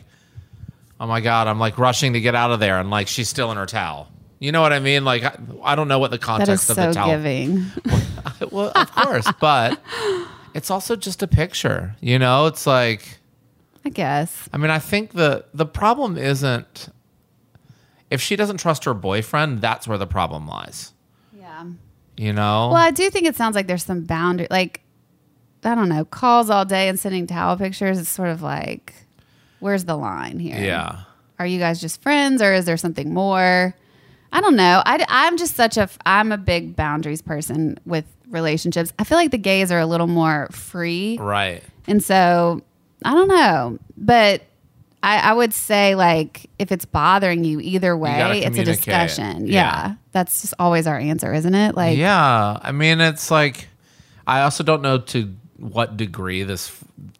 [0.99, 3.51] "Oh my god, I'm like rushing to get out of there," and like she's still
[3.51, 4.09] in her towel.
[4.39, 5.03] You know what I mean?
[5.03, 7.09] Like, I, I don't know what the That is context of so the towel.
[7.09, 7.65] giving.
[8.51, 9.81] well, of course, but
[10.53, 11.95] it's also just a picture.
[12.01, 13.19] You know, it's like.
[13.83, 14.47] I guess.
[14.53, 16.89] I mean, I think the the problem isn't
[18.09, 19.61] if she doesn't trust her boyfriend.
[19.61, 20.93] That's where the problem lies.
[21.33, 21.63] Yeah.
[22.15, 22.69] You know.
[22.69, 24.47] Well, I do think it sounds like there's some boundary.
[24.49, 24.81] Like,
[25.63, 27.97] I don't know, calls all day and sending towel pictures.
[27.99, 28.93] It's sort of like,
[29.59, 30.59] where's the line here?
[30.59, 31.03] Yeah.
[31.39, 33.75] Are you guys just friends or is there something more?
[34.31, 34.81] I don't know.
[34.85, 38.91] I, I'm just such a, I'm a big boundaries person with relationships.
[38.99, 41.17] I feel like the gays are a little more free.
[41.19, 41.63] Right.
[41.87, 42.61] And so
[43.05, 44.41] I don't know, but
[45.03, 49.47] I, I would say like if it's bothering you either way, it's a discussion.
[49.47, 49.53] Yeah.
[49.53, 49.95] Yeah.
[50.11, 51.75] That's just always our answer, isn't it?
[51.75, 53.67] Like yeah, I mean, it's like
[54.25, 56.71] I also don't know to what degree this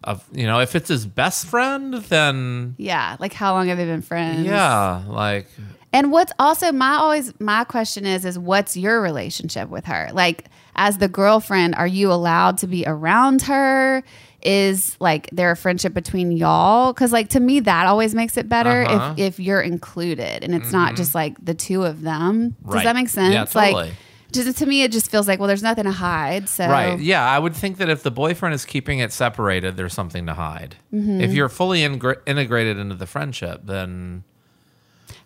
[0.03, 3.85] of you know if it's his best friend, then yeah, like how long have they
[3.85, 4.45] been friends?
[4.45, 5.47] yeah, like
[5.93, 10.09] And what's also my always my question is is what's your relationship with her?
[10.13, 10.45] Like
[10.75, 14.03] as the girlfriend, are you allowed to be around her?
[14.43, 16.93] Is like there a friendship between y'all?
[16.93, 18.99] Because like to me that always makes it better Uh-huh.
[19.09, 19.19] Mm-hmm.
[19.19, 22.55] if if you're included and it's not just like the two of them.
[22.65, 22.83] Does Right.
[22.83, 23.33] that make sense?
[23.33, 23.73] Yeah, totally.
[23.73, 23.93] Like
[24.31, 26.49] just to me it just feels like well there's nothing to hide.
[26.49, 26.99] So Right.
[26.99, 30.33] Yeah, I would think that if the boyfriend is keeping it separated, there's something to
[30.33, 30.75] hide.
[30.93, 31.21] Mm-hmm.
[31.21, 34.23] If you're fully integrated into the friendship, then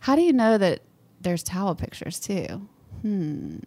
[0.02, 0.82] How do you know that
[1.20, 2.68] there's towel pictures too?
[3.02, 3.58] Hmm.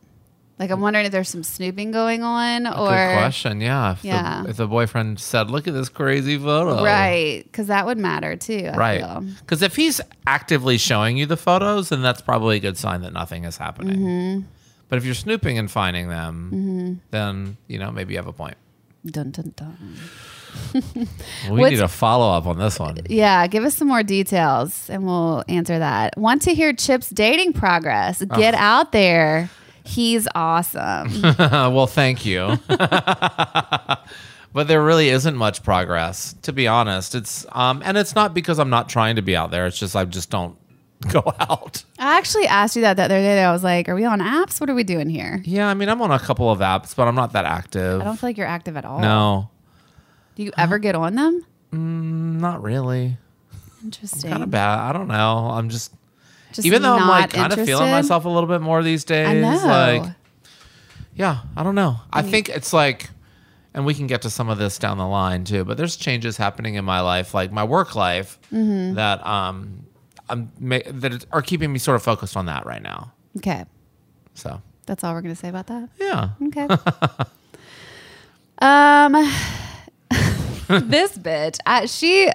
[0.57, 3.61] Like I'm wondering if there's some snooping going on or good question.
[3.61, 3.93] Yeah.
[3.93, 4.43] If, Yeah.
[4.45, 8.37] The, if the boyfriend said, "Look at this crazy photo," Right, because that would matter
[8.37, 8.71] too.
[8.73, 9.21] I Right.
[9.41, 13.13] Because if he's actively showing you the photos, then that's probably a good sign that
[13.13, 13.99] nothing is happening.
[13.99, 14.47] Mm-hmm.
[14.95, 18.57] But if you're snooping and finding them, then you know maybe you have a point.
[19.05, 19.97] Dun, dun, dun.
[21.51, 22.99] We What's- need a follow up on this one.
[23.09, 26.17] Yeah, give us some more details and we'll answer that.
[26.17, 28.23] Want to hear Chip's dating progress?
[28.37, 29.51] Get out there.
[29.85, 31.11] He's awesome.
[31.41, 32.57] well, thank you.
[32.69, 33.99] but
[34.69, 37.17] there really isn't much progress, to be honest.
[37.17, 39.67] It's um, and it's not because I'm not trying to be out there.
[39.67, 40.57] It's just I just don't
[41.13, 41.85] go out.
[41.99, 43.43] I actually asked you that the other day.
[43.43, 44.61] I was like, "Are we on apps?
[44.61, 47.07] What are we doing here?" Yeah, I mean I'm on a couple of apps, but
[47.09, 48.01] I'm not that active.
[48.01, 49.01] I don't feel like you're active at all.
[49.01, 49.51] no,
[50.37, 51.45] Do you ever get on them?
[52.41, 53.17] not really.
[53.83, 54.31] Interesting.
[54.31, 54.79] Kind of bad.
[54.79, 55.49] I don't know.
[55.53, 55.93] I'm just
[56.53, 59.29] Just even though I'm like kind of feeling myself a little bit more these days.
[59.29, 59.57] I know.
[60.03, 60.13] Like,
[61.15, 61.97] yeah, I don't know.
[62.13, 63.11] I think it's like,
[63.75, 65.65] and we can get to some of this down the line too.
[65.65, 68.95] But there's changes happening in my life, like my work life, Mm-hmm.
[68.95, 69.84] that um,
[70.29, 73.13] I'm that are keeping me sort of focused on that right now.
[73.39, 73.65] okay,
[74.35, 75.89] So that's all we're gonna say about that.
[76.01, 76.67] yeah, Okay.
[78.61, 79.13] um,
[80.89, 82.31] this bitch, I, she,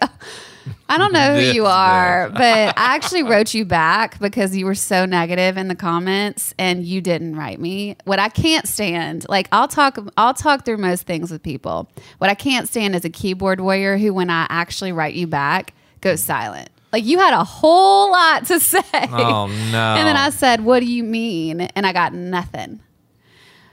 [0.88, 4.75] I don't know who you are, but I actually wrote you back because you were
[4.75, 7.95] so negative in the comments and you didn't write me.
[8.06, 11.89] What I can't stand, like I'll talk, I'll talk through most things with people.
[12.19, 15.73] What I can't stand is a keyboard warrior who, when I actually write you back,
[16.02, 16.69] goes silent.
[16.91, 18.80] Like you had a whole lot to say.
[18.93, 19.95] Oh, no.
[19.95, 21.62] And then I said, What do you mean?
[21.62, 22.82] And I got nothing.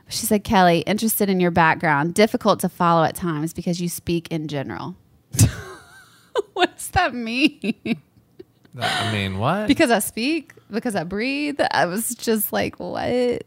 [0.08, 4.28] She said, Kelly, interested in your background, difficult to follow at times because you speak
[4.30, 4.94] in general.
[6.52, 8.00] what does that mean?
[8.78, 9.66] I mean, what?
[9.66, 11.60] because I speak, because I breathe.
[11.72, 13.42] I was just like, What?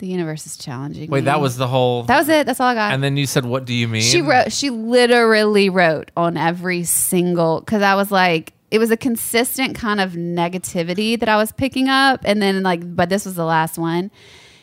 [0.00, 1.10] The universe is challenging.
[1.10, 1.24] Wait, me.
[1.26, 2.04] that was the whole.
[2.04, 2.46] that was it.
[2.46, 2.94] That's all I got.
[2.94, 4.50] and then you said, "What do you mean?" She wrote.
[4.50, 10.00] She literally wrote on every single because I was like, it was a consistent kind
[10.00, 13.76] of negativity that I was picking up, and then like, but this was the last
[13.76, 14.10] one,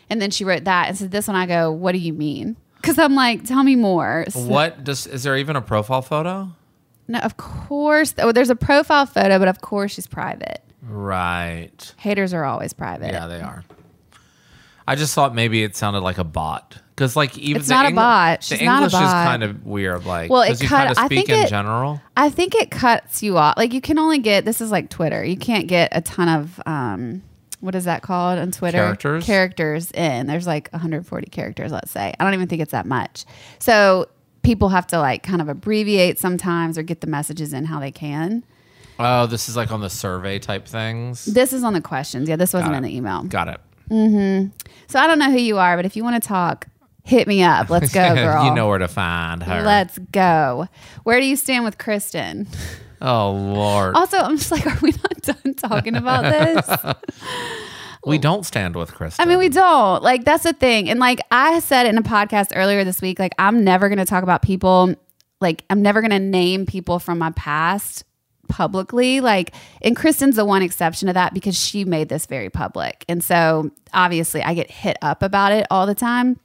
[0.10, 1.36] and then she wrote that and said this one.
[1.38, 2.58] I go, what do you mean?
[2.78, 4.26] Because I'm like, tell me more.
[4.30, 5.06] So- What does?
[5.06, 6.50] Is there even a profile photo?
[7.08, 8.16] no, of course.
[8.18, 10.64] Oh, there's a profile photo, but of course she's private.
[10.82, 11.94] Right.
[11.98, 13.12] Haters are always private.
[13.12, 13.64] Yeah, they are.
[14.88, 17.92] I just thought maybe it sounded like a bot because, like, even It's the not
[17.92, 18.40] a bot.
[18.40, 20.06] The She's a English is kind of weird.
[20.06, 22.02] Like, Well, it does you kind of I speak think in it- general?
[22.16, 23.56] I think it cuts you off.
[23.58, 25.24] Like you can only get this is like Twitter.
[25.26, 27.22] You can't get a ton of um
[27.60, 28.78] what is that called on Twitter?
[28.78, 29.26] Characters?
[29.26, 30.28] Characters in.
[30.28, 32.14] There's like 140 characters, let's say.
[32.20, 33.26] I don't even think it's that much.
[33.60, 34.08] So
[34.44, 37.92] people have to like kind of abbreviate sometimes or get the messages in how they
[37.92, 38.44] can.
[39.00, 41.26] Oh, this is like on the survey type things.
[41.26, 42.30] This is on the questions.
[42.30, 43.24] Yeah, this wasn't in the email.
[43.24, 43.60] Got it.
[43.90, 44.50] Mm-hmm.
[44.88, 46.68] So I don't know who you are, but if you want to talk,
[47.04, 47.70] hit me up.
[47.70, 48.46] Let's go, girl.
[48.46, 49.62] you know where to find her.
[49.64, 50.68] Let's go.
[51.04, 52.48] Where do you stand with Kristen?
[53.02, 56.96] oh Lord, Also, I'm just like, are we not done talking about this?
[58.06, 59.24] we don't stand with Kristen.
[59.24, 60.02] I mean, we don't.
[60.04, 60.90] Like, that's the thing.
[60.90, 64.06] And like I said in a podcast earlier this week, like, I'm never going to
[64.06, 64.96] talk about people,
[65.42, 68.04] like, I'm never going to name people from my past
[68.48, 69.20] publicly.
[69.22, 73.06] Like, and Kristen's the one exception to that because she made this very public.
[73.08, 76.40] And so obviously I get hit up about it all the time.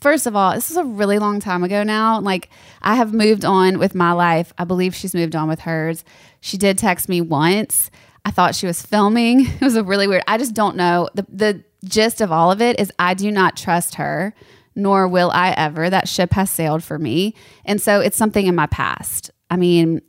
[0.00, 2.20] First of all, this is a really long time ago now.
[2.20, 2.48] Like,
[2.80, 4.52] I have moved on with my life.
[4.56, 6.04] I believe she's moved on with hers.
[6.40, 7.90] She did text me once.
[8.24, 9.46] I thought she was filming.
[9.46, 10.22] It was a really weird.
[10.26, 11.08] I just don't know.
[11.14, 14.34] The the gist of all of it is I do not trust her,
[14.74, 15.90] nor will I ever.
[15.90, 17.34] That ship has sailed for me.
[17.64, 19.30] And so it's something in my past.
[19.50, 20.02] I mean,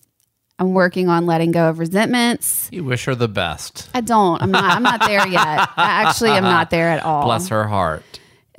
[0.61, 2.69] I'm working on letting go of resentments.
[2.71, 3.89] you wish her the best.
[3.95, 4.39] I don't.
[4.43, 5.43] I'm not I'm not there yet.
[5.43, 8.03] I actually am not there at all Bless her heart.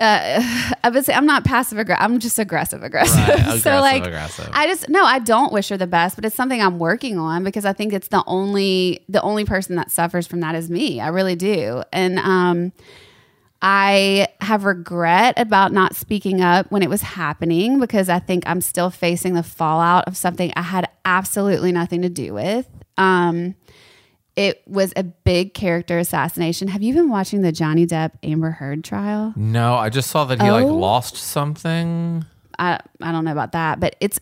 [0.00, 2.02] I would say I'm not passive aggressive.
[2.02, 3.28] I'm just aggressive aggressive.
[3.28, 4.50] Right, so like, aggressive.
[4.52, 7.44] I just no, I don't wish her the best, but it's something I'm working on
[7.44, 11.00] because I think it's the only the only person that suffers from that is me.
[11.00, 12.72] I really do, and um,
[13.64, 18.60] I have regret about not speaking up when it was happening because I think I'm
[18.60, 22.68] still facing the fallout of something I had absolutely nothing to do with.
[22.98, 23.54] Um,
[24.34, 26.66] it was a big character assassination.
[26.68, 29.32] Have you been watching the Johnny Depp Amber Heard trial?
[29.36, 30.74] No, I just saw that he like Oh.
[30.74, 32.24] lost something.
[32.58, 34.18] I I don't know about that, but it's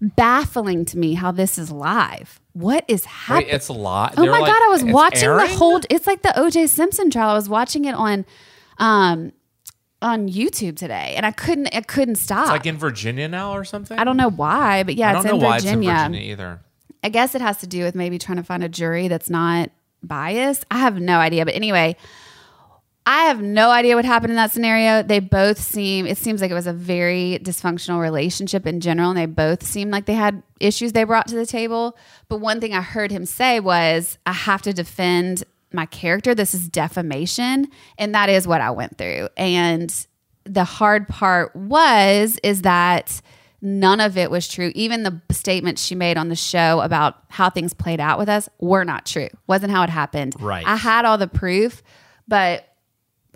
[0.00, 2.40] baffling to me how this is live.
[2.52, 3.48] What is Wait, happening?
[3.54, 4.14] it's a lot.
[4.16, 5.70] Oh my god, I was watching the whole.
[5.72, 7.30] whole it's like the OJ Simpson trial.
[7.30, 8.24] I was watching it on
[8.78, 9.32] um
[10.02, 12.42] on YouTube today and I couldn't I couldn't stop.
[12.44, 13.98] It's like in Virginia now or something.
[13.98, 15.90] I don't know why, but yeah, I don't it's know in why Virginia.
[15.90, 16.60] it's in Virginia either.
[17.02, 19.70] I guess it has to do with maybe trying to find a jury that's not
[20.02, 20.64] biased.
[20.70, 21.44] I have no idea.
[21.44, 21.96] But anyway,
[23.06, 25.02] I have no idea what happened in that scenario.
[25.02, 29.10] They both seem, it seems like it was a very dysfunctional relationship in general.
[29.10, 31.96] And they both seemed like they had issues they brought to the table.
[32.28, 35.44] But one thing I heard him say was, I have to defend
[35.74, 36.34] my character.
[36.34, 37.68] This is defamation.
[37.98, 39.28] And that is what I went through.
[39.36, 39.94] And
[40.44, 43.20] the hard part was, is that
[43.60, 44.70] none of it was true.
[44.74, 48.48] Even the statements she made on the show about how things played out with us
[48.60, 49.28] were not true.
[49.46, 50.34] Wasn't how it happened.
[50.38, 50.66] Right.
[50.66, 51.82] I had all the proof,
[52.28, 52.68] but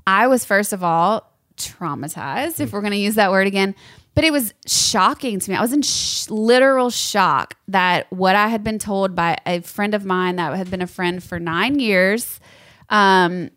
[0.06, 2.72] I was first of all traumatized, if mm.
[2.72, 3.74] we're going to use that word again.
[4.18, 5.56] But it was shocking to me.
[5.56, 9.94] I was in sh- literal shock that what I had been told by a friend
[9.94, 12.40] of mine that had been a friend for nine years,
[12.88, 13.50] um,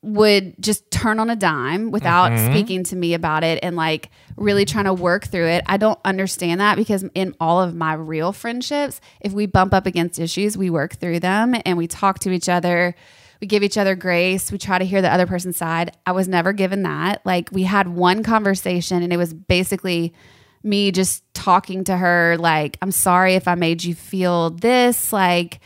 [0.00, 4.64] would just turn on a dime without speaking to me about it and like really
[4.64, 5.62] trying to work through it.
[5.66, 9.84] I don't understand that because in all of my real friendships, if we bump up
[9.84, 12.94] against issues, we work through them and we talk to each other.
[13.42, 14.52] We give each other grace.
[14.52, 15.96] We try to hear the other person's side.
[16.06, 17.26] I was never given that.
[17.26, 20.14] Like we had one conversation and it was basically
[20.62, 25.58] me just talking to her like, I'm sorry if I made you feel this, like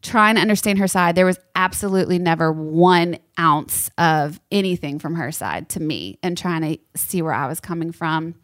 [0.00, 1.16] trying to understand her side.
[1.16, 6.62] There was absolutely never one ounce of anything from her side to me and trying
[6.62, 8.36] to see where I was coming from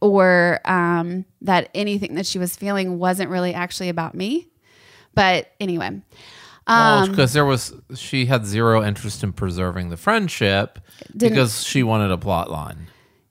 [0.00, 4.46] or um, that anything that she was feeling wasn't really actually about me.
[5.14, 6.00] But anyway,
[6.66, 10.78] um, because there was she had zero interest in preserving the friendship
[11.16, 12.86] because she wanted a plot line.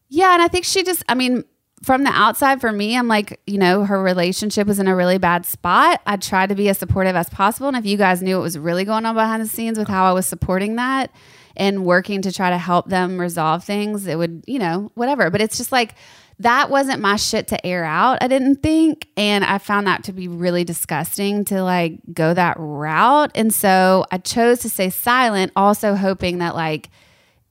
[0.09, 1.43] Yeah, and I think she just I mean,
[1.83, 5.17] from the outside for me, I'm like, you know, her relationship was in a really
[5.17, 6.01] bad spot.
[6.05, 7.67] I tried to be as supportive as possible.
[7.67, 10.05] And if you guys knew what was really going on behind the scenes with how
[10.05, 11.11] I was supporting that
[11.55, 15.29] and working to try to help them resolve things, it would, you know, whatever.
[15.29, 15.95] But it's just like
[16.39, 19.07] that wasn't my shit to air out, I didn't think.
[19.17, 23.31] And I found that to be really disgusting to like go that route.
[23.35, 26.89] And so I chose to stay silent, also hoping that like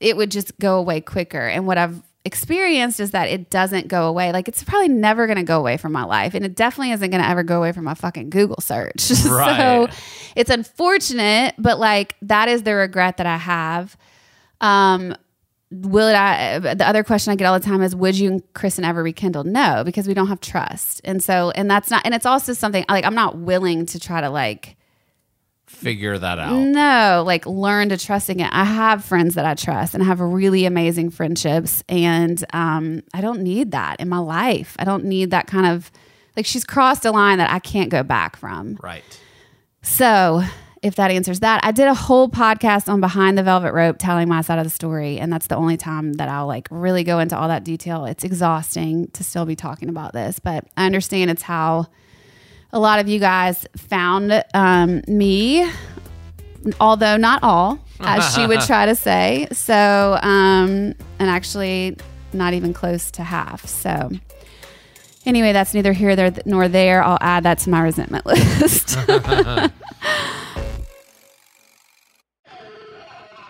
[0.01, 1.47] it would just go away quicker.
[1.47, 4.33] And what I've experienced is that it doesn't go away.
[4.33, 6.35] Like it's probably never going to go away from my life.
[6.35, 9.11] And it definitely isn't going to ever go away from my fucking Google search.
[9.29, 9.57] Right.
[9.57, 9.97] so
[10.35, 13.97] it's unfortunate, but like that is the regret that I have.
[14.61, 15.15] Um,
[15.71, 18.55] will it I the other question I get all the time is would you and
[18.55, 19.45] Kristen ever rekindle?
[19.45, 21.01] No, because we don't have trust.
[21.05, 24.21] And so and that's not and it's also something like I'm not willing to try
[24.21, 24.77] to like
[25.67, 26.55] Figure that out.
[26.59, 28.49] no, like learn to trust again.
[28.51, 31.85] I have friends that I trust and I have really amazing friendships.
[31.91, 34.75] And um, I don't need that in my life.
[34.79, 35.93] I don't need that kind of
[36.39, 38.79] like she's crossed a line that I can't go back from.
[38.83, 39.05] Right.
[39.83, 40.43] So
[40.83, 44.29] if that answers that, I did a whole podcast on Behind the Velvet Rope telling
[44.29, 45.19] my side of the story.
[45.19, 48.05] And that's the only time that I'll like really go into all that detail.
[48.05, 51.87] It's exhausting to still be talking about this, but I understand it's how
[52.73, 55.69] a lot of you guys found um, me,
[56.81, 59.49] although not all, as she would try to say.
[59.53, 61.97] So, um, and actually,
[62.33, 63.67] not even close to half.
[63.67, 64.11] So,
[65.25, 67.03] anyway, that's neither here nor there.
[67.03, 68.27] I'll add that to my resentment
[68.61, 68.99] list.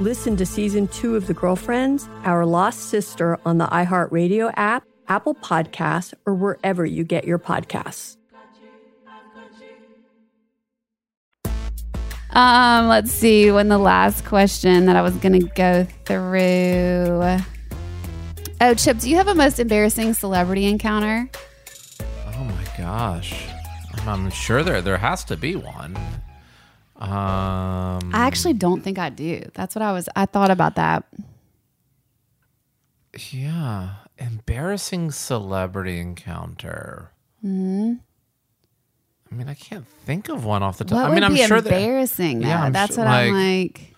[0.00, 5.36] Listen to season two of The Girlfriends, Our Lost Sister on the iHeartRadio app, Apple
[5.36, 8.16] Podcasts, or wherever you get your podcasts.
[12.30, 17.38] Um, let's see when the last question that I was gonna go through.
[18.60, 21.30] Oh, Chip, do you have a most embarrassing celebrity encounter?
[22.34, 23.46] Oh my gosh.
[23.92, 25.96] I'm, I'm sure there there has to be one.
[27.10, 29.42] Um, I actually don't think I do.
[29.54, 30.08] That's what I was.
[30.16, 31.04] I thought about that.
[33.30, 37.10] yeah, embarrassing celebrity encounter.
[37.40, 37.94] hmm
[39.30, 40.92] I mean, I can't think of one off the top.
[40.92, 42.40] What I mean, would I'm be sure that embarrassing?
[42.42, 43.94] Yeah, Yeah, I'm that's what I'm like.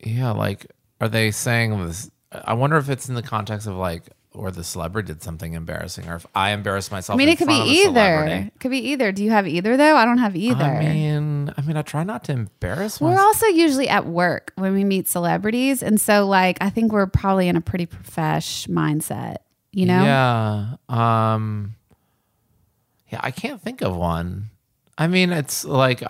[0.00, 0.66] Yeah, like,
[1.00, 2.10] are they saying this?
[2.32, 4.04] I wonder if it's in the context of like,
[4.34, 7.16] or the celebrity did something embarrassing, or if I embarrassed myself.
[7.16, 7.90] I mean, it could be front of a either.
[7.92, 8.50] celebrity.
[8.60, 9.12] Could be either.
[9.12, 9.96] Do you have either though?
[9.96, 10.64] I don't have either.
[10.64, 13.26] I mean, I mean, I try not to embarrass We're myself.
[13.26, 17.48] also usually at work when we meet celebrities, and so like I think we're probably
[17.48, 19.36] in a pretty profesh mindset.
[19.72, 20.02] You know?
[20.02, 20.74] Yeah.
[20.88, 21.76] Um.
[23.10, 24.50] Yeah, I can't think of one.
[24.98, 26.02] I mean, it's like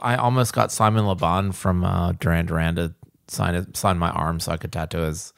[0.00, 2.94] I almost got Simon LeBon from uh, Duran Duran to
[3.26, 5.32] sign sign my arm so I could tattoo his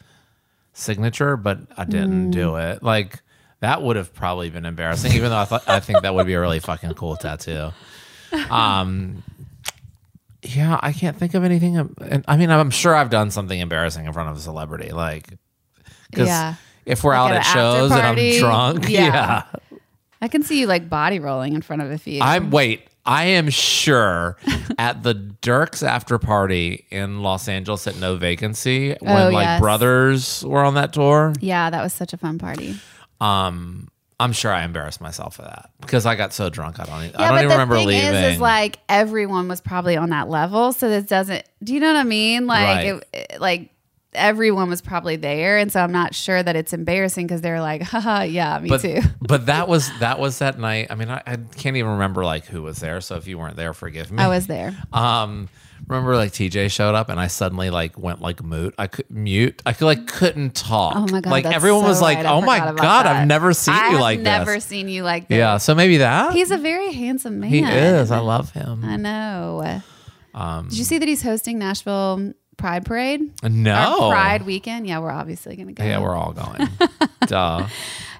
[0.76, 2.32] signature, but I didn't Mm.
[2.32, 2.82] do it.
[2.82, 3.22] Like
[3.60, 6.34] that would have probably been embarrassing, even though I thought I think that would be
[6.34, 7.72] a really fucking cool tattoo.
[8.50, 9.22] Um.
[10.42, 11.76] Yeah, I can't think of anything.
[11.76, 15.32] And I mean, I'm sure I've done something embarrassing in front of a celebrity, like
[16.10, 16.54] because Yeah.
[16.84, 19.00] if we're Like out at at shows and I'm drunk, Yeah.
[19.00, 19.78] yeah.
[20.20, 22.20] I can see you like body rolling in front of a few.
[22.22, 22.86] I'm wait.
[23.07, 24.36] I am sure
[24.78, 29.61] at the Dirks after party in Los Angeles at No Vacancy when Oh, like yes.
[29.61, 31.32] brothers were on that tour.
[31.40, 32.74] yeah, that was such a fun party.
[33.20, 33.88] Um,
[34.18, 36.80] I'm sure I embarrassed myself for that because I got so drunk.
[36.80, 37.02] I don't.
[37.04, 38.14] e- Yeah, I don't but even the remember thing leaving.
[38.14, 41.44] Is, is like everyone was probably on that level, so this doesn't.
[41.62, 42.46] Do you know what I mean?
[42.46, 42.86] Like, Right.
[42.86, 43.70] it, it- like
[44.16, 47.82] everyone was probably there, and so I'm not sure that it's embarrassing because they're like,
[47.92, 49.00] haha, yeah, me but too.
[49.20, 50.88] but that was that was that night.
[50.90, 53.00] I mean, I, I can't even remember like who was there.
[53.00, 54.22] So if you weren't there, forgive me.
[54.22, 54.76] I was there.
[54.92, 55.48] Um,
[55.86, 58.74] remember like TJ showed up and I suddenly like went like mute.
[58.78, 59.62] I could mute.
[59.66, 60.94] I could like couldn't talk.
[60.96, 61.30] Oh my god!
[61.30, 62.26] Like everyone so was like, right.
[62.26, 63.06] I "Oh my god, that.
[63.06, 65.36] I've never seen I you like never this." seen you like this.
[65.36, 67.50] Yeah, so maybe that He's a very handsome man.
[67.50, 68.10] he is.
[68.10, 68.84] I love him.
[68.84, 69.80] I know.
[70.34, 73.42] Um, Did you see that he's hosting Nashville Pride Parade?
[73.42, 73.98] No.
[74.07, 74.86] Or Pride Weekend?
[74.86, 75.84] Yeah, we're obviously going to go.
[75.84, 76.68] Yeah, we're all going.
[77.26, 77.66] Duh.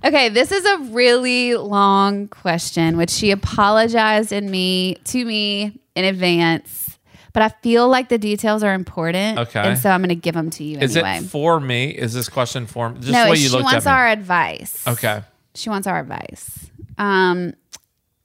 [0.05, 6.05] Okay, this is a really long question, which she apologized in me to me in
[6.05, 6.99] advance.
[7.33, 9.39] But I feel like the details are important.
[9.39, 9.61] Okay.
[9.61, 11.19] And so I'm going to give them to you Is anyway.
[11.19, 11.91] it for me?
[11.91, 13.01] Is this question for me?
[13.01, 13.95] Just no, way you she looked wants at me.
[13.95, 14.87] our advice.
[14.89, 15.23] Okay.
[15.55, 16.71] She wants our advice.
[16.99, 17.53] Um,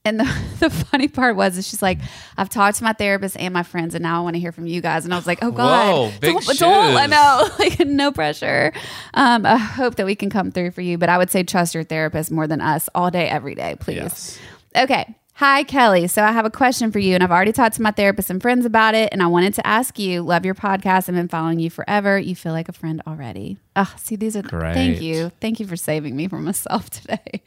[0.04, 0.24] and the,
[0.60, 1.99] the funny part was is she's like,
[2.38, 4.66] I've talked to my therapist and my friends, and now I want to hear from
[4.68, 5.06] you guys.
[5.06, 8.74] And I was like, Oh God, Whoa, don't, don't- I know, like no pressure.
[9.14, 11.74] Um, I hope that we can come through for you, but I would say trust
[11.76, 13.95] your therapist more than us all day, every day, please.
[13.95, 14.39] Yes.
[14.76, 15.16] Okay.
[15.42, 16.08] Hi, Kelly.
[16.08, 18.39] So I have a question for you, and I've already talked to my therapist and
[18.39, 19.10] friends about it.
[19.12, 21.10] And I wanted to ask you love your podcast.
[21.10, 22.20] I've been following you forever.
[22.20, 23.58] You feel like a friend already.
[23.76, 24.76] Oh, see, these are Great.
[24.76, 25.32] thank you.
[25.42, 27.42] Thank you for saving me from myself today.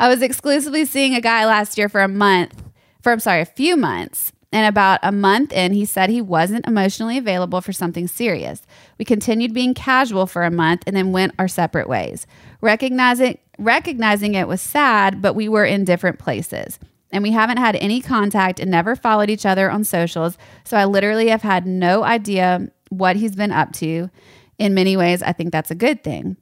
[0.00, 2.64] I was exclusively seeing a guy last year for a month,
[3.00, 4.32] for I'm sorry, a few months.
[4.50, 8.62] And about a month in, he said he wasn't emotionally available for something serious.
[8.98, 12.26] We continued being casual for a month and then went our separate ways.
[12.60, 16.80] Recognizing recognizing it was sad, but we were in different places.
[17.16, 20.36] And we haven't had any contact and never followed each other on socials.
[20.64, 24.10] So I literally have had no idea what he's been up to.
[24.58, 26.36] In many ways, I think that's a good thing.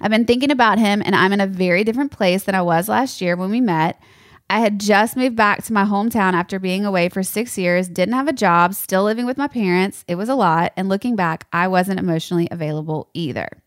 [0.00, 2.88] I've been thinking about him, and I'm in a very different place than I was
[2.88, 4.00] last year when we met.
[4.48, 8.14] I had just moved back to my hometown after being away for six years, didn't
[8.14, 10.04] have a job, still living with my parents.
[10.08, 10.72] It was a lot.
[10.76, 13.62] And looking back, I wasn't emotionally available either.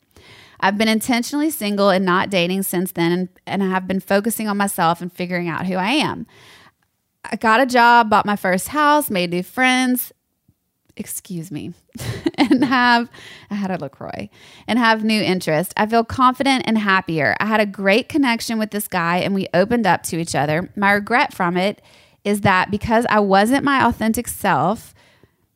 [0.63, 4.47] I've been intentionally single and not dating since then, and, and I have been focusing
[4.47, 6.25] on myself and figuring out who I am.
[7.25, 10.13] I got a job, bought my first house, made new friends,
[10.95, 11.73] excuse me,
[12.37, 13.09] and have
[13.51, 14.29] I had a LaCroix
[14.65, 15.73] and have new interest.
[15.75, 17.35] I feel confident and happier.
[17.41, 20.71] I had a great connection with this guy and we opened up to each other.
[20.77, 21.81] My regret from it
[22.23, 24.93] is that because I wasn't my authentic self,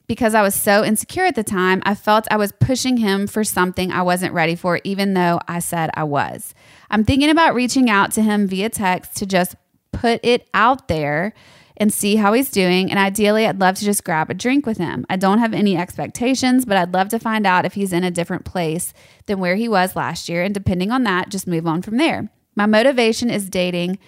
[0.08, 3.44] because I was so insecure at the time, I felt I was pushing him for
[3.44, 6.54] something I wasn't ready for, even though I said I was.
[6.90, 9.56] I'm thinking about reaching out to him via text to just
[9.92, 11.34] put it out there
[11.76, 12.90] and see how he's doing.
[12.90, 15.06] And ideally, I'd love to just grab a drink with him.
[15.10, 18.12] I don't have any expectations, but I'd love to find out if he's in a
[18.12, 18.94] different place
[19.28, 20.42] than where he was last year.
[20.42, 22.30] And depending on that, just move on from there.
[22.56, 24.00] My motivation is dating.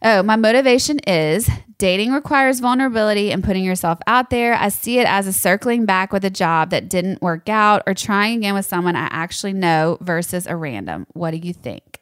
[0.00, 4.54] Oh, my motivation is dating requires vulnerability and putting yourself out there.
[4.54, 7.94] I see it as a circling back with a job that didn't work out or
[7.94, 11.06] trying again with someone I actually know versus a random.
[11.12, 12.00] What do you think?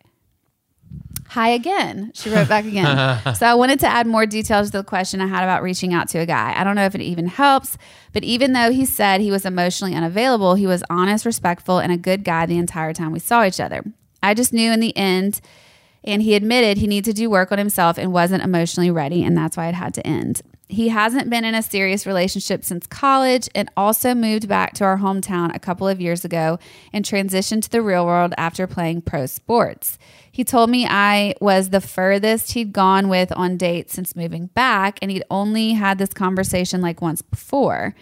[1.29, 2.13] Hi again.
[2.15, 3.21] She wrote back again.
[3.35, 6.09] so I wanted to add more details to the question I had about reaching out
[6.11, 6.55] to a guy.
[6.57, 7.77] I don't know if it even helps,
[8.13, 11.97] but even though he said he was emotionally unavailable, he was honest, respectful, and a
[11.97, 13.85] good guy the entire time we saw each other.
[14.23, 15.41] I just knew in the end,
[16.07, 19.37] and he admitted he needed to do work on himself and wasn't emotionally ready, and
[19.37, 20.43] that's why it had to end.
[20.69, 24.99] He hasn't been in a serious relationship since college and also moved back to our
[24.99, 26.59] hometown a couple of years ago
[26.93, 29.97] and transitioned to the real world after playing pro sports.
[30.33, 34.99] He told me I was the furthest he'd gone with on dates since moving back,
[35.01, 37.95] and he'd only had this conversation like once before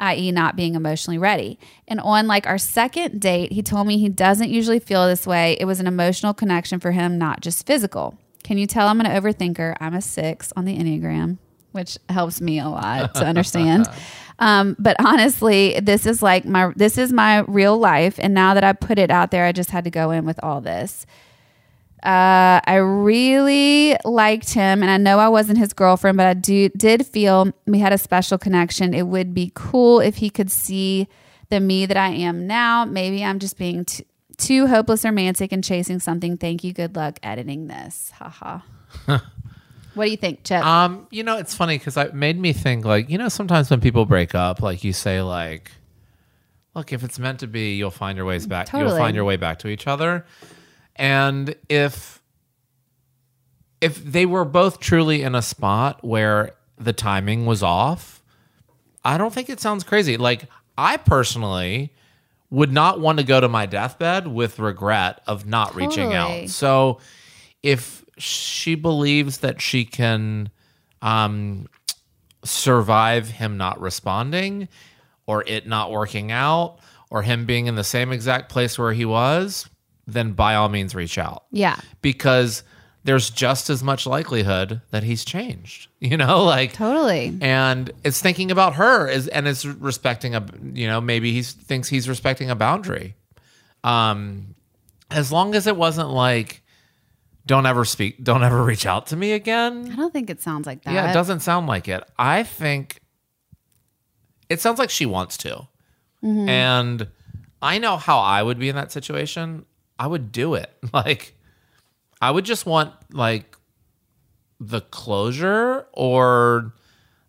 [0.00, 1.58] i.e., not being emotionally ready.
[1.86, 5.56] And on like our second date, he told me he doesn't usually feel this way.
[5.60, 8.18] It was an emotional connection for him, not just physical.
[8.44, 9.76] Can you tell I'm an overthinker?
[9.80, 11.38] I'm a six on the Enneagram,
[11.72, 13.88] which helps me a lot to understand.
[14.38, 18.64] um, but honestly, this is like my this is my real life, and now that
[18.64, 21.04] I put it out there, I just had to go in with all this.
[22.02, 26.68] Uh, I really liked him, and I know I wasn't his girlfriend, but I do
[26.70, 28.94] did feel we had a special connection.
[28.94, 31.08] It would be cool if he could see
[31.48, 32.84] the me that I am now.
[32.84, 34.04] Maybe I'm just being t-
[34.36, 36.36] too hopeless romantic and chasing something.
[36.36, 36.72] Thank you.
[36.72, 38.12] Good luck editing this.
[38.14, 38.60] Haha.
[39.94, 40.64] what do you think, Chip?
[40.64, 43.80] Um, you know, it's funny because it made me think like, you know, sometimes when
[43.80, 45.72] people break up, like you say, like,
[46.74, 48.72] look, if it's meant to be, you'll find your ways back.
[48.72, 50.24] You'll find your way back to each other.
[50.98, 52.20] And if
[53.80, 58.22] if they were both truly in a spot where the timing was off,
[59.04, 60.16] I don't think it sounds crazy.
[60.16, 60.44] Like
[60.76, 61.92] I personally
[62.50, 66.48] would not want to go to my deathbed with regret of not reaching out.
[66.48, 66.98] So
[67.62, 70.50] if she believes that she can
[71.02, 71.68] um,
[72.44, 74.68] survive him not responding
[75.26, 76.78] or it not working out
[77.10, 79.68] or him being in the same exact place where he was,
[80.08, 81.76] then by all means reach out yeah.
[82.02, 82.62] because
[83.04, 87.38] there's just as much likelihood that he's changed, you know, like Totally.
[87.40, 91.88] and it's thinking about her is and it's respecting a you know maybe he thinks
[91.88, 93.14] he's respecting a boundary
[93.84, 94.54] um
[95.10, 96.62] as long as it wasn't like
[97.46, 99.90] don't ever speak don't ever reach out to me again.
[99.92, 100.92] I don't think it sounds like that.
[100.92, 103.00] yeah it doesn't sound like it i think
[104.48, 105.68] it sounds like she wants to
[106.22, 107.08] And
[107.62, 109.64] I know how I would be in that situation.
[109.98, 110.70] I would do it.
[110.92, 111.34] Like,
[112.20, 113.56] I would just want like
[114.58, 116.72] the closure or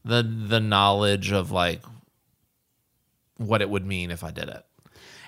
[0.04, 1.84] the the knowledge of like
[3.38, 4.66] what it would mean if I did it.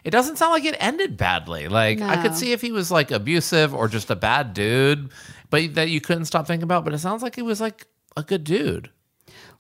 [0.04, 1.68] It doesn't sound like it ended badly.
[1.68, 5.12] Like I could see if he was like abusive or just a bad dude,
[5.50, 6.84] but that you couldn't stop thinking about.
[6.84, 7.86] But it sounds like he was like
[8.18, 8.90] a good dude.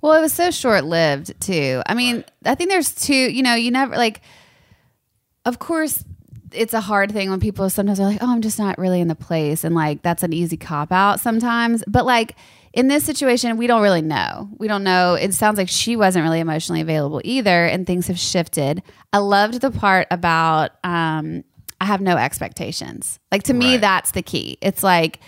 [0.01, 1.83] Well, it was so short lived too.
[1.85, 4.21] I mean, I think there's two, you know, you never like
[5.45, 6.03] of course
[6.53, 9.07] it's a hard thing when people sometimes are like, "Oh, I'm just not really in
[9.07, 11.83] the place." And like that's an easy cop out sometimes.
[11.87, 12.35] But like
[12.73, 14.49] in this situation, we don't really know.
[14.57, 15.15] We don't know.
[15.15, 18.81] It sounds like she wasn't really emotionally available either and things have shifted.
[19.11, 21.43] I loved the part about um
[21.79, 23.19] I have no expectations.
[23.31, 24.57] Like to me that's the key.
[24.61, 25.19] It's like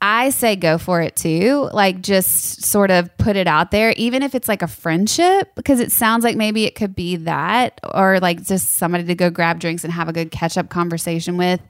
[0.00, 1.70] I say go for it too.
[1.72, 5.80] Like just sort of put it out there, even if it's like a friendship, because
[5.80, 9.58] it sounds like maybe it could be that, or like just somebody to go grab
[9.58, 11.60] drinks and have a good catch up conversation with,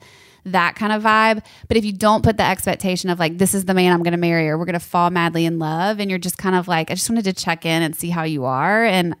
[0.43, 1.43] that kind of vibe.
[1.67, 4.11] But if you don't put the expectation of like, this is the man I'm going
[4.11, 6.67] to marry, or we're going to fall madly in love, and you're just kind of
[6.67, 8.83] like, I just wanted to check in and see how you are.
[8.83, 9.15] And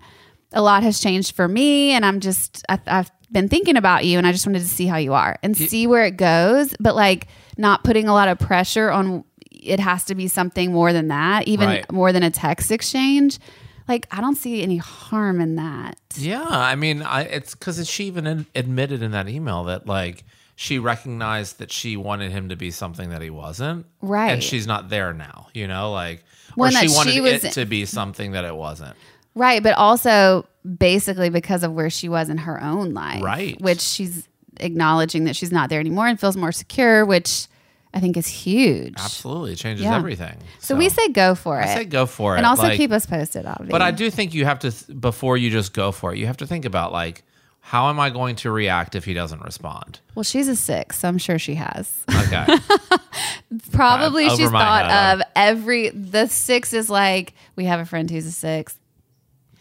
[0.53, 4.17] a lot has changed for me, and I'm just, I, I've been thinking about you,
[4.17, 6.73] and I just wanted to see how you are and see where it goes.
[6.79, 10.93] But like, not putting a lot of pressure on it has to be something more
[10.93, 11.91] than that, even Right.
[11.91, 13.39] more than a text exchange.
[13.87, 15.97] Like, I don't see any harm in that.
[16.15, 20.23] Yeah, I mean, I, it's because she even ad- admitted in that email that like
[20.55, 24.31] she recognized that she wanted him to be something that he wasn't, Right.
[24.31, 26.23] And she's not there now, you know, like
[26.55, 28.95] Well, or she wanted she was- it to be something that it wasn't.
[29.35, 29.61] Right.
[29.61, 30.45] But also
[30.77, 33.23] basically because of where she was in her own life.
[33.23, 33.59] Right.
[33.61, 34.27] Which she's
[34.59, 37.47] acknowledging that she's not there anymore and feels more secure, which
[37.93, 38.95] I think is huge.
[38.97, 39.95] Absolutely, it changes Yeah.
[39.95, 40.35] everything.
[40.59, 41.65] So, we say go for it.
[41.65, 43.71] I say go for it, And also like- keep us posted, obviously.
[43.71, 46.17] But I do think you have to th- before you just go for it.
[46.19, 47.23] You have to think about like
[47.61, 49.99] how am I going to react if he doesn't respond?
[50.15, 51.91] Well, she's a six, so I'm sure she has.
[52.09, 52.45] Okay,
[53.71, 54.89] Probably she's thought
[55.19, 58.77] of every the six is like we have a friend who's a six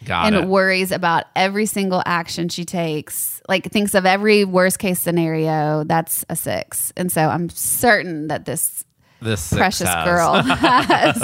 [0.07, 0.49] got and it.
[0.49, 3.43] worries about every single action she takes.
[3.49, 5.85] Like thinks of every worst case scenario.
[5.85, 8.85] That's a six, and so I'm certain that this
[9.21, 10.05] this precious has.
[10.05, 11.21] girl has.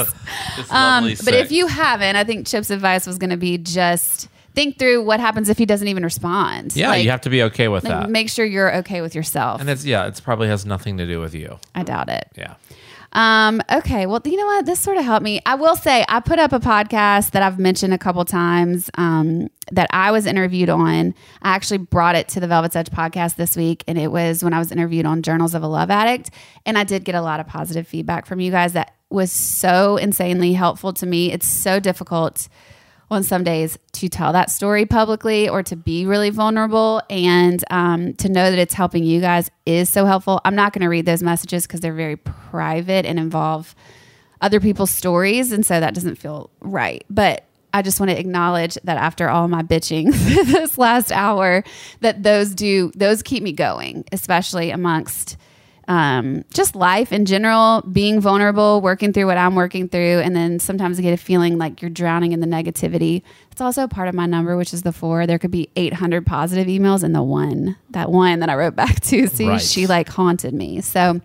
[0.56, 4.28] This um, but if you haven't, I think Chip's advice was going to be just
[4.54, 6.76] think through what happens if he doesn't even respond.
[6.76, 8.10] yeah, Like, you have to be okay with like, that.
[8.10, 9.60] make sure you're okay with yourself.
[9.62, 11.58] and it's yeah, it's probably has nothing to do with you.
[11.74, 12.28] I doubt it.
[12.36, 12.54] Yeah.
[13.12, 14.06] Um, okay.
[14.06, 14.66] Well, you know what?
[14.66, 15.40] This sort of helped me.
[15.44, 19.48] I will say I put up a podcast that I've mentioned a couple times um,
[19.70, 21.14] that I was interviewed on.
[21.42, 24.54] I actually brought it to the Velvet's Edge podcast this week, and it was when
[24.54, 26.30] I was interviewed on Journals of a Love Addict.
[26.64, 29.98] And I did get a lot of positive feedback from you guys that was so
[29.98, 31.32] insanely helpful to me.
[31.32, 32.48] It's so difficult
[33.12, 38.14] on some days to tell that story publicly or to be really vulnerable and um,
[38.14, 40.40] to know that it's helping you guys is so helpful.
[40.44, 43.74] I'm not going to read those messages because they're very private and involve
[44.40, 45.52] other people's stories.
[45.52, 47.04] And so that doesn't feel right.
[47.08, 47.44] But
[47.74, 50.12] I just want to acknowledge that after all my bitching
[50.46, 51.64] this last hour,
[52.00, 55.36] that those do, those keep me going, especially amongst
[55.88, 60.58] um, just life in general, being vulnerable, working through what I'm working through, and then
[60.58, 63.22] sometimes I get a feeling like you're drowning in the negativity.
[63.50, 65.26] It's also part of my number, which is the four.
[65.26, 69.00] There could be 800 positive emails, and the one, that one that I wrote back
[69.00, 69.60] to, see, Right.
[69.60, 70.80] she like haunted me.
[70.80, 71.20] So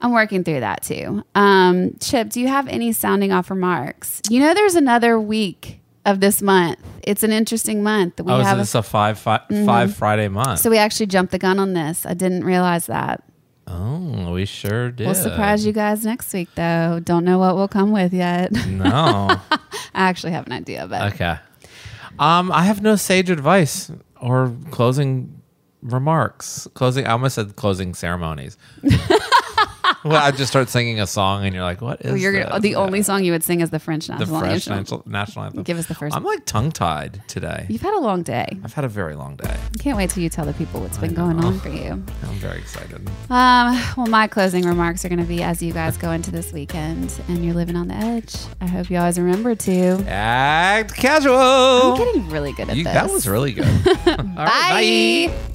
[0.00, 1.24] I'm working through that too.
[1.34, 4.20] Um, Chip, do you have any sounding off remarks?
[4.28, 6.78] You know, there's another week of this month.
[7.02, 8.20] It's an interesting month.
[8.20, 10.60] We oh, have is this a five fi- five Friday month?
[10.60, 12.06] so we actually jumped the gun on this.
[12.06, 13.24] I didn't realize that.
[13.68, 15.06] Oh, we sure did.
[15.06, 17.00] We'll surprise you guys next week, though.
[17.02, 18.52] Don't know what we'll come with yet.
[18.66, 18.88] No.
[19.50, 21.38] I actually have an idea, but okay.
[22.18, 23.90] Um, I have no sage advice
[24.20, 25.40] or closing
[25.82, 26.66] remarks.
[26.74, 27.06] Closing.
[27.06, 28.56] I almost said closing ceremonies.
[30.04, 33.02] well, I just start singing a song, and you're like, "What is Well, the only
[33.02, 34.76] song you would sing is the French the national French anthem.
[34.76, 36.14] national, national anthem." Give us the first.
[36.16, 37.66] I'm like tongue tied today.
[37.68, 38.46] You've had a long day.
[38.64, 39.56] I've had a very long day.
[39.80, 41.26] Can't wait till you tell the people what's been know.
[41.26, 41.92] going on for you.
[41.92, 43.06] I'm very excited.
[43.30, 46.52] Um, well, my closing remarks are going to be as you guys go into this
[46.52, 48.34] weekend and you're living on the edge.
[48.60, 50.04] I hope you always remember to.
[50.08, 51.34] Act casual.
[51.36, 52.92] I'm getting really good at You- this.
[52.94, 53.66] that was really good.
[54.06, 55.54] All right, Bye.